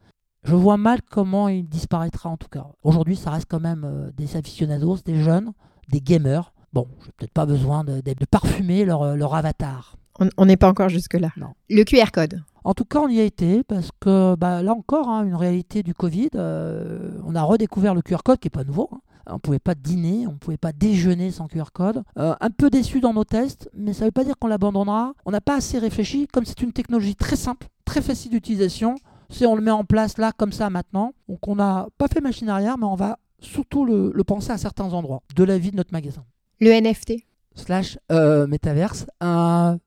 Je 0.42 0.54
vois 0.54 0.76
mal 0.76 1.00
comment 1.02 1.48
il 1.48 1.68
disparaîtra 1.68 2.28
en 2.28 2.36
tout 2.36 2.48
cas. 2.48 2.66
Aujourd'hui, 2.82 3.16
ça 3.16 3.30
reste 3.30 3.46
quand 3.48 3.60
même 3.60 3.84
euh, 3.84 4.10
des 4.12 4.36
aficionados, 4.36 4.98
des 5.04 5.22
jeunes 5.22 5.52
des 5.88 6.00
gamers. 6.00 6.52
Bon, 6.72 6.88
je 7.00 7.06
n'ai 7.06 7.12
peut-être 7.16 7.32
pas 7.32 7.46
besoin 7.46 7.84
de, 7.84 8.02
parfumer 8.30 8.84
leur, 8.84 9.02
euh, 9.02 9.14
leur 9.14 9.34
avatar. 9.34 9.96
On 10.36 10.46
n'est 10.46 10.56
pas 10.56 10.68
encore 10.68 10.88
jusque-là. 10.88 11.30
Non. 11.36 11.48
Le 11.68 11.82
QR 11.82 12.10
code. 12.12 12.42
En 12.62 12.72
tout 12.72 12.84
cas, 12.84 13.00
on 13.00 13.08
y 13.08 13.20
a 13.20 13.24
été 13.24 13.62
parce 13.62 13.90
que 14.00 14.36
bah, 14.36 14.62
là 14.62 14.72
encore, 14.72 15.08
hein, 15.08 15.24
une 15.24 15.34
réalité 15.34 15.82
du 15.82 15.92
Covid, 15.92 16.30
euh, 16.34 17.10
on 17.26 17.34
a 17.34 17.42
redécouvert 17.42 17.94
le 17.94 18.00
QR 18.00 18.22
code 18.24 18.38
qui 18.38 18.46
n'est 18.46 18.50
pas 18.50 18.64
nouveau. 18.64 18.88
Hein. 18.92 19.00
On 19.26 19.34
ne 19.34 19.38
pouvait 19.38 19.58
pas 19.58 19.74
dîner, 19.74 20.26
on 20.26 20.32
ne 20.32 20.38
pouvait 20.38 20.56
pas 20.56 20.72
déjeuner 20.72 21.30
sans 21.30 21.46
QR 21.46 21.72
code. 21.72 22.02
Euh, 22.18 22.34
un 22.40 22.50
peu 22.50 22.70
déçu 22.70 23.00
dans 23.00 23.12
nos 23.12 23.24
tests, 23.24 23.70
mais 23.74 23.92
ça 23.92 24.00
ne 24.04 24.06
veut 24.06 24.12
pas 24.12 24.24
dire 24.24 24.34
qu'on 24.38 24.48
l'abandonnera. 24.48 25.14
On 25.24 25.30
n'a 25.30 25.40
pas 25.40 25.56
assez 25.56 25.78
réfléchi. 25.78 26.26
Comme 26.28 26.44
c'est 26.44 26.62
une 26.62 26.72
technologie 26.72 27.16
très 27.16 27.36
simple, 27.36 27.68
très 27.84 28.02
facile 28.02 28.30
d'utilisation, 28.30 28.94
c'est 29.30 29.46
on 29.46 29.56
le 29.56 29.62
met 29.62 29.70
en 29.70 29.84
place 29.84 30.18
là, 30.18 30.32
comme 30.36 30.52
ça, 30.52 30.70
maintenant. 30.70 31.12
Donc 31.28 31.46
on 31.48 31.56
n'a 31.56 31.88
pas 31.98 32.08
fait 32.08 32.20
machine 32.20 32.48
arrière, 32.48 32.78
mais 32.78 32.86
on 32.86 32.94
va 32.94 33.18
surtout 33.44 33.84
le, 33.84 34.12
penser 34.24 34.50
à 34.50 34.58
certains 34.58 34.92
endroits 34.92 35.22
de 35.34 35.44
la 35.44 35.58
vie 35.58 35.70
de 35.70 35.76
notre 35.76 35.92
magasin. 35.92 36.24
Le 36.60 36.70
NFT 36.70 37.24
Slash 37.54 37.98
euh, 38.10 38.46
métaverse. 38.46 39.06
Un, 39.20 39.78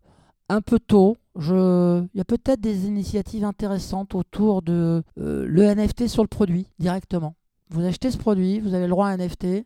un 0.49 0.61
peu 0.61 0.79
tôt, 0.79 1.17
je... 1.37 2.01
il 2.13 2.17
y 2.17 2.21
a 2.21 2.25
peut-être 2.25 2.61
des 2.61 2.87
initiatives 2.87 3.43
intéressantes 3.43 4.15
autour 4.15 4.61
de 4.61 5.03
euh, 5.19 5.45
le 5.45 5.63
NFT 5.63 6.07
sur 6.07 6.23
le 6.23 6.27
produit 6.29 6.67
directement. 6.79 7.35
Vous 7.69 7.83
achetez 7.83 8.11
ce 8.11 8.17
produit, 8.17 8.59
vous 8.59 8.73
avez 8.73 8.85
le 8.85 8.91
droit 8.91 9.07
à 9.07 9.11
un 9.11 9.17
NFT, 9.17 9.65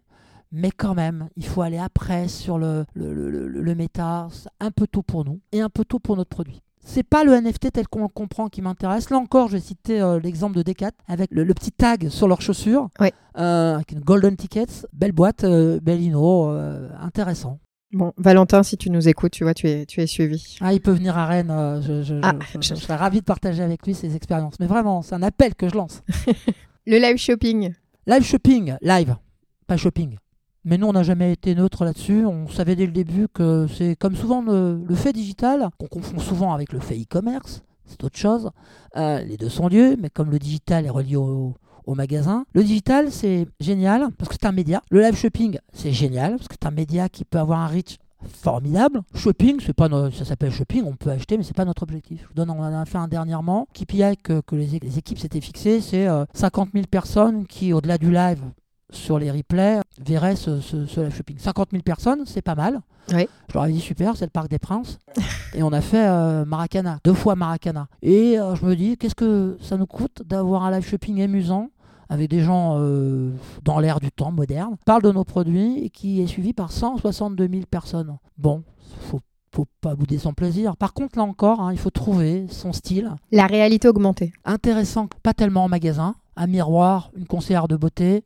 mais 0.52 0.72
quand 0.72 0.96
même, 0.96 1.30
il 1.38 1.46
faut 1.46 1.62
aller 1.62 1.78
après 1.78 2.28
sur 2.28 2.58
le, 2.58 2.86
le, 2.94 3.14
le, 3.14 3.48
le 3.48 3.76
méta. 3.76 4.28
un 4.60 4.72
peu 4.72 4.88
tôt 4.88 5.04
pour 5.04 5.24
nous 5.24 5.40
et 5.52 5.62
un 5.62 5.70
peu 5.70 5.86
tôt 5.86 6.00
pour 6.00 6.18
notre 6.18 6.30
produit 6.32 6.62
c'est 6.84 7.04
pas 7.04 7.24
le 7.24 7.34
NFT 7.40 7.72
tel 7.72 7.88
qu'on 7.88 8.02
le 8.02 8.08
comprend 8.08 8.48
qui 8.48 8.62
m'intéresse. 8.62 9.10
Là 9.10 9.18
encore, 9.18 9.48
je 9.48 9.54
vais 9.54 9.60
citer 9.62 10.02
euh, 10.02 10.20
l'exemple 10.20 10.58
de 10.58 10.64
Decat 10.64 10.92
avec 11.08 11.30
le, 11.32 11.46
petit 11.54 11.72
tag 11.72 12.10
sur 12.10 12.28
leurs 12.28 12.42
chaussures, 12.42 12.90
euh, 13.38 13.76
avec 13.76 13.92
une 13.92 14.00
golden 14.00 14.36
ticket, 14.36 14.66
belle 14.94 15.12
boîte, 15.12 15.44
euh, 15.44 15.80
belle 15.82 16.02
inno, 16.02 16.50
intéressant. 17.00 17.60
Bon, 17.94 18.14
Valentin, 18.18 18.64
si 18.64 18.78
tu 18.78 18.90
nous 18.90 19.10
écoutes, 19.10 19.34
tu 19.34 19.44
vois, 19.44 19.54
tu 19.54 19.68
es, 19.68 19.86
tu 19.86 20.02
es 20.02 20.08
suivi. 20.08 20.58
Ah, 20.62 20.74
il 20.74 20.80
peut 20.80 20.92
venir 20.92 21.18
à 21.18 21.26
Rennes. 21.26 21.82
je, 21.82 22.20
ah, 22.24 22.34
je, 22.60 22.76
serais 22.76 22.96
ravi 22.96 23.20
de 23.20 23.26
partager 23.26 23.62
avec 23.62 23.86
lui 23.86 23.94
ses 23.94 24.16
expériences. 24.16 24.56
Mais 24.62 24.66
vraiment, 24.66 25.02
c'est 25.02 25.16
un 25.16 25.24
appel 25.24 25.56
que 25.56 25.68
je 25.68 25.76
lance. 25.76 26.02
le 26.88 26.98
live 26.98 27.18
shopping. 27.18 27.74
Live 28.08 28.24
shopping, 28.24 28.76
live, 28.82 29.16
pas 29.68 29.78
shopping. 29.78 30.16
Mais 30.64 30.78
nous, 30.78 30.88
on 30.88 30.94
n'a 30.94 31.04
jamais 31.04 31.34
été 31.34 31.56
neutre 31.56 31.86
là-dessus. 31.86 32.26
On 32.26 32.48
savait 32.48 32.76
dès 32.76 32.86
le 32.86 32.92
début 32.92 33.28
que 33.28 33.68
c'est 33.68 33.96
comme 33.96 34.16
souvent 34.16 34.42
le, 34.42 34.84
fait 34.94 35.14
digital, 35.14 35.70
qu'on 35.80 35.88
confond 35.88 36.20
souvent 36.20 36.54
avec 36.54 36.72
le 36.72 36.80
fait 36.80 36.96
e-commerce, 36.96 37.64
c'est 37.86 38.04
autre 38.04 38.18
chose. 38.18 38.52
Euh, 38.96 39.22
les 39.24 39.38
deux 39.38 39.50
sont 39.50 39.68
lieux, 39.68 39.98
mais 40.00 40.10
comme 40.10 40.30
le 40.30 40.40
digital 40.40 40.86
est 40.86 40.90
relié 40.90 41.16
au, 41.16 41.56
magasin. 41.94 42.46
Le 42.54 42.64
digital, 42.64 43.12
c'est 43.12 43.48
génial 43.60 44.12
parce 44.18 44.30
que 44.30 44.36
c'est 44.40 44.48
un 44.48 44.54
média. 44.54 44.82
Le 44.92 45.02
live 45.02 45.18
shopping, 45.18 45.58
c'est 45.74 45.92
génial 45.92 46.38
parce 46.38 46.48
que 46.48 46.56
c'est 46.58 46.66
un 46.66 46.72
média 46.72 47.10
qui 47.10 47.26
peut 47.26 47.38
avoir 47.38 47.60
un 47.60 47.68
reach 47.68 47.98
formidable. 48.30 49.02
Shopping, 49.14 49.60
c'est 49.60 49.74
pas 49.74 49.90
ça 50.12 50.24
s'appelle 50.24 50.54
shopping, 50.54 50.84
on 50.86 50.96
peut 50.96 51.10
acheter, 51.10 51.38
mais 51.38 51.44
c'est 51.44 51.56
pas 51.56 51.66
notre 51.66 51.84
objectif. 51.84 52.28
Je 52.30 52.36
donne, 52.36 52.50
on 52.50 52.60
en 52.60 52.74
a 52.74 52.86
fait 52.86 52.98
un 52.98 53.10
dernièrement. 53.10 53.68
KPI 53.74 54.16
que, 54.24 54.40
que 54.40 54.56
les, 54.56 54.98
équipes 54.98 55.20
s'étaient 55.20 55.42
fixées, 55.42 55.82
c'est 55.82 56.08
50 56.34 56.70
euh, 56.70 56.72
000 56.76 56.86
personnes 56.90 57.46
qui, 57.46 57.74
au-delà 57.74 57.98
du 57.98 58.10
live, 58.10 58.42
sur 58.92 59.20
les 59.20 59.32
replays 59.32 59.80
verraient 60.00 60.36
ce, 60.36 60.52
live 61.00 61.16
shopping. 61.16 61.38
50 61.38 61.70
000 61.72 61.84
personnes, 61.84 62.24
c'est 62.26 62.42
pas 62.42 62.56
mal. 62.56 62.82
Je 63.10 63.26
leur 63.54 63.66
ai 63.66 63.72
dit 63.72 63.80
super, 63.80 64.16
c'est 64.16 64.26
le 64.26 64.32
Parc 64.32 64.50
des 64.50 64.60
Princes. 64.60 65.00
et 65.54 65.64
on 65.64 65.72
a 65.74 65.82
fait 65.82 66.08
euh, 66.08 66.46
Maracana, 66.46 67.00
deux 67.04 67.14
fois 67.14 67.36
Maracana. 67.36 67.88
Et 68.02 68.40
euh, 68.40 68.56
je 68.56 68.66
me 68.66 68.76
dis, 68.76 68.98
qu'est-ce 68.98 69.16
que 69.16 69.58
ça 69.62 69.78
nous 69.78 69.88
coûte 69.88 70.22
d'avoir 70.26 70.64
un 70.64 70.72
live 70.72 70.88
shopping 70.88 71.22
amusant 71.22 71.70
avec 72.10 72.30
des 72.30 72.42
gens 72.42 72.76
euh, 72.78 73.32
dans 73.64 73.80
l'air 73.80 74.02
du 74.02 74.12
temps 74.12 74.34
moderne, 74.34 74.76
parle 74.86 75.02
de 75.02 75.12
nos 75.12 75.24
produits 75.24 75.86
et 75.86 75.90
qui 75.90 76.22
est 76.22 76.28
suivi 76.28 76.52
par 76.52 76.72
162 76.74 77.48
000 77.48 77.62
personnes. 77.70 78.18
Bon, 78.38 78.64
faut 79.00 79.22
faut 79.54 79.68
pas 79.82 79.96
bouder 79.96 80.18
son 80.18 80.34
plaisir. 80.34 80.78
Par 80.78 80.94
contre, 80.94 81.18
là 81.18 81.24
encore, 81.24 81.62
hein, 81.62 81.74
il 81.74 81.80
faut 81.80 81.90
trouver 81.90 82.46
son 82.50 82.72
style. 82.72 83.12
La 83.32 83.48
réalité 83.48 83.88
augmentée. 83.88 84.32
Intéressant, 84.46 85.08
pas 85.24 85.34
tellement 85.34 85.66
en 85.66 85.70
magasin. 85.70 86.16
Un 86.38 86.48
miroir, 86.48 87.12
une 87.18 87.26
conseillère 87.26 87.68
de 87.68 87.76
beauté, 87.76 88.24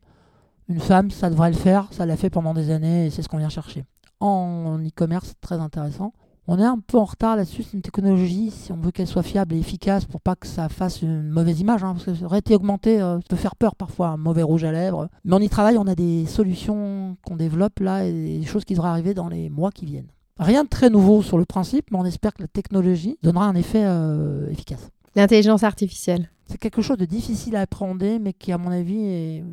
une 0.67 0.79
femme, 0.79 1.11
ça 1.11 1.29
devrait 1.29 1.51
le 1.51 1.57
faire, 1.57 1.87
ça 1.91 2.05
l'a 2.05 2.17
fait 2.17 2.29
pendant 2.29 2.53
des 2.53 2.71
années 2.71 3.07
et 3.07 3.09
c'est 3.09 3.21
ce 3.21 3.29
qu'on 3.29 3.37
vient 3.37 3.49
chercher. 3.49 3.85
En 4.19 4.79
e-commerce, 4.79 5.33
très 5.41 5.59
intéressant. 5.59 6.13
On 6.47 6.59
est 6.59 6.63
un 6.63 6.77
peu 6.77 6.99
en 6.99 7.05
retard 7.05 7.35
là-dessus, 7.35 7.63
c'est 7.63 7.73
une 7.73 7.81
technologie, 7.81 8.51
si 8.51 8.71
on 8.71 8.77
veut 8.77 8.91
qu'elle 8.91 9.07
soit 9.07 9.23
fiable 9.23 9.55
et 9.55 9.59
efficace 9.59 10.05
pour 10.05 10.21
pas 10.21 10.35
que 10.35 10.45
ça 10.45 10.69
fasse 10.69 11.01
une 11.01 11.29
mauvaise 11.29 11.59
image, 11.59 11.83
hein, 11.83 11.93
parce 11.93 12.05
que 12.05 12.25
réalité 12.25 12.53
augmentée 12.53 13.01
euh, 13.01 13.17
peut 13.27 13.35
faire 13.35 13.55
peur 13.55 13.75
parfois, 13.75 14.09
un 14.09 14.17
mauvais 14.17 14.43
rouge 14.43 14.63
à 14.63 14.71
lèvres. 14.71 15.09
Mais 15.23 15.35
on 15.35 15.39
y 15.39 15.49
travaille, 15.49 15.79
on 15.79 15.87
a 15.87 15.95
des 15.95 16.27
solutions 16.27 17.17
qu'on 17.25 17.35
développe 17.35 17.79
là 17.79 18.05
et 18.05 18.39
des 18.39 18.45
choses 18.45 18.63
qui 18.63 18.75
devraient 18.75 18.89
arriver 18.89 19.15
dans 19.15 19.27
les 19.27 19.49
mois 19.49 19.71
qui 19.71 19.85
viennent. 19.85 20.11
Rien 20.37 20.65
de 20.65 20.69
très 20.69 20.91
nouveau 20.91 21.23
sur 21.23 21.39
le 21.39 21.45
principe, 21.45 21.89
mais 21.91 21.97
on 21.97 22.05
espère 22.05 22.33
que 22.33 22.43
la 22.43 22.47
technologie 22.47 23.17
donnera 23.23 23.45
un 23.45 23.55
effet 23.55 23.83
euh, 23.83 24.47
efficace. 24.51 24.89
L'intelligence 25.15 25.63
artificielle. 25.63 26.29
C'est 26.45 26.59
quelque 26.59 26.83
chose 26.83 26.97
de 26.97 27.05
difficile 27.05 27.55
à 27.55 27.61
appréhender, 27.61 28.19
mais 28.19 28.33
qui, 28.33 28.51
à 28.51 28.59
mon 28.59 28.69
avis, 28.69 29.03
est 29.03 29.43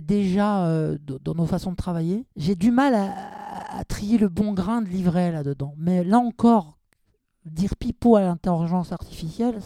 déjà 0.00 0.66
euh, 0.66 0.98
dans 1.22 1.34
nos 1.34 1.46
façons 1.46 1.72
de 1.72 1.76
travailler. 1.76 2.26
J'ai 2.36 2.54
du 2.54 2.70
mal 2.70 2.94
à, 2.94 3.84
trier 3.84 4.18
le 4.18 4.28
bon 4.28 4.52
grain 4.52 4.82
de 4.82 4.88
livret 4.88 5.32
là-dedans. 5.32 5.74
Mais 5.76 6.04
là 6.04 6.18
encore, 6.18 6.78
dire 7.44 7.76
pipeau 7.76 8.16
à 8.16 8.22
l'intelligence 8.22 8.92
artificielle, 8.92 9.56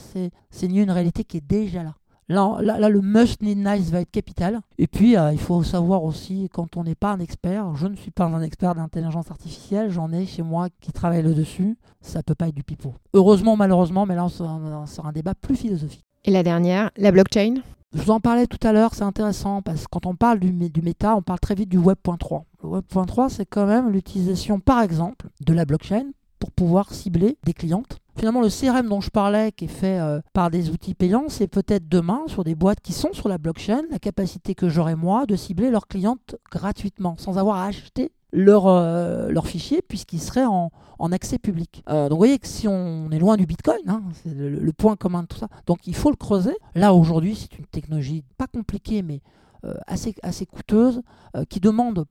c'est 0.51 0.67
une 0.67 0.91
réalité 0.91 1.25
qui 1.25 1.39
est 1.39 1.47
déjà 1.47 1.83
là. 1.83 1.95
Là, 2.29 2.59
là, 2.61 2.89
le 2.89 3.01
must 3.01 3.41
need 3.41 3.59
nice 3.59 3.91
va 3.91 4.01
être 4.01 4.11
capital. 4.11 4.61
Et 4.79 4.89
puis, 4.89 5.17
euh, 5.17 5.33
il 5.33 5.39
faut 5.39 5.62
savoir 5.62 6.03
aussi, 6.03 6.49
quand 6.53 6.77
on 6.77 6.83
n'est 6.83 6.97
pas 6.97 7.12
un 7.12 7.21
expert, 7.21 7.77
je 7.77 7.87
ne 7.87 7.95
suis 7.95 8.11
pas 8.11 8.25
un 8.25 8.43
expert 8.43 8.75
d'intelligence 8.75 9.31
artificielle, 9.31 9.91
j'en 9.91 10.11
ai 10.12 10.27
chez 10.27 10.43
moi 10.43 10.67
qui 10.81 10.91
travaille 10.91 11.23
le 11.23 11.35
dessus, 11.35 11.79
ça 12.01 12.25
peut 12.25 12.35
pas 12.35 12.49
être 12.49 12.55
du 12.55 12.65
pipeau. 12.65 12.95
Heureusement, 13.15 13.57
malheureusement, 13.57 14.07
mais 14.07 14.17
là, 14.17 14.25
on 14.25 14.29
sera 14.29 15.09
un 15.09 15.12
débat 15.12 15.35
plus 15.37 15.55
philosophique. 15.55 16.05
Et 16.25 16.33
la 16.33 16.43
dernière, 16.43 16.91
la 16.97 17.12
blockchain? 17.12 17.62
Je 17.96 18.02
vous 18.02 18.11
en 18.11 18.20
parlais 18.20 18.46
tout 18.46 18.59
à 18.62 18.72
l'heure, 18.72 18.94
c'est 18.94 19.04
intéressant 19.04 19.62
parce 19.62 19.85
que 19.85 19.87
quand 19.90 20.04
on 20.04 20.14
parle 20.14 20.38
du, 20.38 20.82
méta, 20.82 21.16
on 21.16 21.22
parle 21.22 21.40
très 21.40 21.54
vite 21.54 21.70
du 21.70 21.78
Web.3. 21.78 22.42
Le 22.62 22.68
Web.3, 22.68 23.30
c'est 23.30 23.46
quand 23.46 23.64
même 23.64 23.88
l'utilisation, 23.88 24.61
par 24.61 24.82
exemple, 24.82 25.28
de 25.40 25.54
la 25.54 25.64
blockchain 25.64 26.04
pour 26.38 26.50
pouvoir 26.50 26.92
cibler 26.92 27.38
des 27.44 27.54
clientes. 27.54 27.98
Finalement, 28.18 28.42
le 28.42 28.50
CRM 28.50 28.87
dont 28.88 29.00
je 29.00 29.09
parlais, 29.09 29.50
qui 29.50 29.64
est 29.64 29.68
fait 29.68 29.98
euh, 29.98 30.20
par 30.35 30.50
des 30.50 30.68
outils 30.68 30.94
payants, 30.94 31.24
c'est 31.28 31.48
peut-être 31.48 31.88
demain, 31.88 32.24
sur 32.26 32.44
des 32.44 32.54
boîtes 32.54 32.80
qui 32.80 32.92
sont 32.92 33.14
sur 33.14 33.28
la 33.30 33.38
blockchain, 33.38 33.82
la 33.90 33.98
capacité 33.98 34.54
que 34.54 34.68
j'aurai 34.68 34.94
moi 34.94 35.24
de 35.24 35.35
cibler 35.35 35.70
leurs 35.70 35.87
clientes 35.88 36.37
gratuitement, 36.50 37.16
sans 37.18 37.38
avoir 37.38 37.56
à 37.56 37.66
acheter 37.66 38.12
leur, 38.33 38.67
euh, 38.67 39.41
fichier 39.43 39.83
puisqu'il 39.83 40.21
serait 40.21 40.45
en, 40.45 40.71
en, 40.99 41.12
accès 41.12 41.39
public. 41.39 41.83
Euh, 41.89 42.05
donc 42.05 42.12
vous 42.12 42.17
voyez 42.19 42.39
que 42.39 42.49
si 42.49 42.67
on 42.69 43.11
est 43.11 43.19
loin 43.19 43.37
du 43.37 43.47
Bitcoin, 43.47 43.89
hein, 43.89 44.03
c'est 44.23 44.35
le, 44.35 44.73
point 44.73 44.97
commun 44.97 45.23
de 45.23 45.29
tout 45.29 45.39
ça. 45.39 45.49
Donc 45.67 45.87
il 45.87 45.95
faut 45.95 46.11
le 46.11 46.17
creuser. 46.17 46.57
Là 46.75 46.95
aujourd'hui 46.95 47.37
c'est 47.37 47.59
une 47.59 47.67
technologie 47.67 48.25
pas 48.37 48.47
compliquée 48.47 49.03
mais 49.03 49.21
euh, 49.65 49.75
assez, 49.87 50.15
assez 50.23 50.47
coûteuse 50.47 51.03
qui 51.51 51.61
demande 51.61 52.07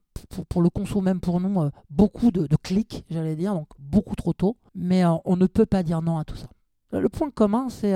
pour, 0.48 0.62
le 0.62 0.70
conso 0.70 1.00
même 1.00 1.18
pour 1.18 1.40
nous 1.40 1.68
beaucoup 1.90 2.30
de, 2.30 2.46
clics, 2.62 3.04
j'allais 3.10 3.34
dire, 3.34 3.54
donc 3.54 3.66
beaucoup 3.78 4.14
trop 4.14 4.32
tôt. 4.32 4.56
Mais 4.74 5.04
on 5.24 5.36
ne 5.36 5.46
peut 5.46 5.66
pas 5.66 5.82
dire 5.82 6.00
non 6.00 6.18
à 6.18 6.24
tout 6.24 6.36
ça. 6.36 6.46
Le 6.92 7.08
point 7.08 7.30
commun 7.30 7.68
c'est 7.68 7.94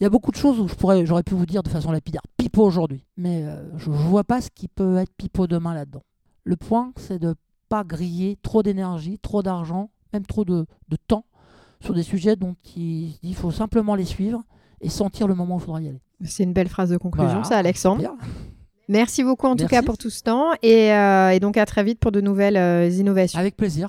il 0.00 0.02
y 0.02 0.06
a 0.06 0.10
beaucoup 0.10 0.30
de 0.32 0.36
choses 0.36 0.58
où 0.58 0.68
j'aurais 1.04 1.22
pu 1.22 1.34
vous 1.34 1.46
dire 1.46 1.62
de 1.62 1.68
façon 1.68 1.92
lapidaire, 1.92 2.22
pipeau 2.36 2.64
aujourd'hui, 2.64 3.04
mais 3.16 3.44
je 3.76 3.90
ne 3.90 3.94
vois 3.94 4.24
pas 4.24 4.40
ce 4.40 4.48
qui 4.50 4.66
peut 4.66 4.96
être 4.96 5.12
pipeau 5.16 5.46
demain 5.46 5.74
là-dedans. 5.74 6.02
Le 6.44 6.56
point, 6.56 6.92
c'est 6.96 7.18
de 7.18 7.34
pas 7.68 7.84
griller 7.84 8.38
trop 8.42 8.62
d'énergie, 8.62 9.18
trop 9.18 9.42
d'argent, 9.42 9.90
même 10.12 10.26
trop 10.26 10.44
de, 10.44 10.66
de 10.88 10.96
temps 11.08 11.24
sur 11.80 11.94
des 11.94 12.02
sujets 12.02 12.36
dont 12.36 12.54
il, 12.76 13.18
il 13.22 13.34
faut 13.34 13.50
simplement 13.50 13.94
les 13.94 14.04
suivre 14.04 14.42
et 14.80 14.88
sentir 14.90 15.26
le 15.26 15.34
moment 15.34 15.56
où 15.56 15.58
il 15.58 15.64
faudra 15.64 15.80
y 15.80 15.88
aller. 15.88 16.00
C'est 16.24 16.42
une 16.44 16.52
belle 16.52 16.68
phrase 16.68 16.90
de 16.90 16.96
conclusion, 16.98 17.28
Voilà. 17.28 17.44
ça, 17.44 17.56
Alexandre. 17.58 18.00
Bien. 18.00 18.16
Merci 18.88 19.24
beaucoup 19.24 19.46
en 19.46 19.56
tout 19.56 19.66
cas 19.66 19.82
pour 19.82 19.96
tout 19.96 20.10
ce 20.10 20.22
temps 20.22 20.50
et, 20.62 20.92
euh, 20.92 21.30
et 21.30 21.40
donc 21.40 21.56
à 21.56 21.64
très 21.64 21.82
vite 21.82 21.98
pour 21.98 22.12
de 22.12 22.20
nouvelles 22.20 22.58
euh, 22.58 22.88
innovations. 22.90 23.38
Avec 23.38 23.56
plaisir. 23.56 23.88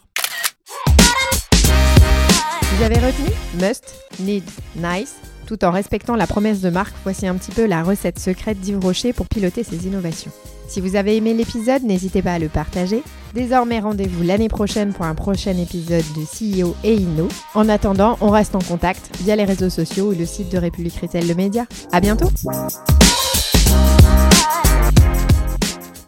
Vous 2.78 2.84
avez 2.84 2.96
retenu 2.96 3.30
Must, 3.62 3.96
Need, 4.22 4.44
Nice 4.78 5.16
tout 5.46 5.64
en 5.64 5.72
respectant 5.72 6.16
la 6.16 6.26
promesse 6.28 6.62
de 6.62 6.70
marque, 6.70 6.96
voici 7.04 7.28
un 7.28 7.36
petit 7.36 7.52
peu 7.52 7.66
la 7.68 7.84
recette 7.84 8.18
secrète 8.20 8.60
d'Yves 8.62 8.80
Rocher 8.80 9.14
pour 9.14 9.28
piloter 9.28 9.64
ses 9.64 9.86
innovations. 9.86 10.32
Si 10.76 10.82
vous 10.82 10.98
avez 10.98 11.16
aimé 11.16 11.34
l'épisode, 11.34 11.84
n'hésitez 11.84 12.22
pas 12.22 12.34
à 12.34 12.38
le 12.38 12.50
partager. 12.50 13.02
Désormais, 13.34 13.80
rendez-vous 13.80 14.24
l'année 14.24 14.50
prochaine 14.50 14.92
pour 14.92 15.06
un 15.06 15.16
prochain 15.16 15.56
épisode 15.58 16.04
de 16.18 16.26
CEO 16.26 16.76
et 16.84 16.96
Inno. 16.96 17.30
En 17.54 17.70
attendant, 17.70 18.18
on 18.20 18.30
reste 18.30 18.56
en 18.56 18.60
contact 18.60 19.10
via 19.24 19.38
les 19.38 19.46
réseaux 19.46 19.70
sociaux 19.70 20.12
ou 20.12 20.20
le 20.20 20.26
site 20.26 20.52
de 20.52 20.58
République 20.58 21.00
Retail 21.02 21.26
Le 21.30 21.34
Média. 21.34 21.66
À 21.94 22.02
bientôt! 22.02 22.28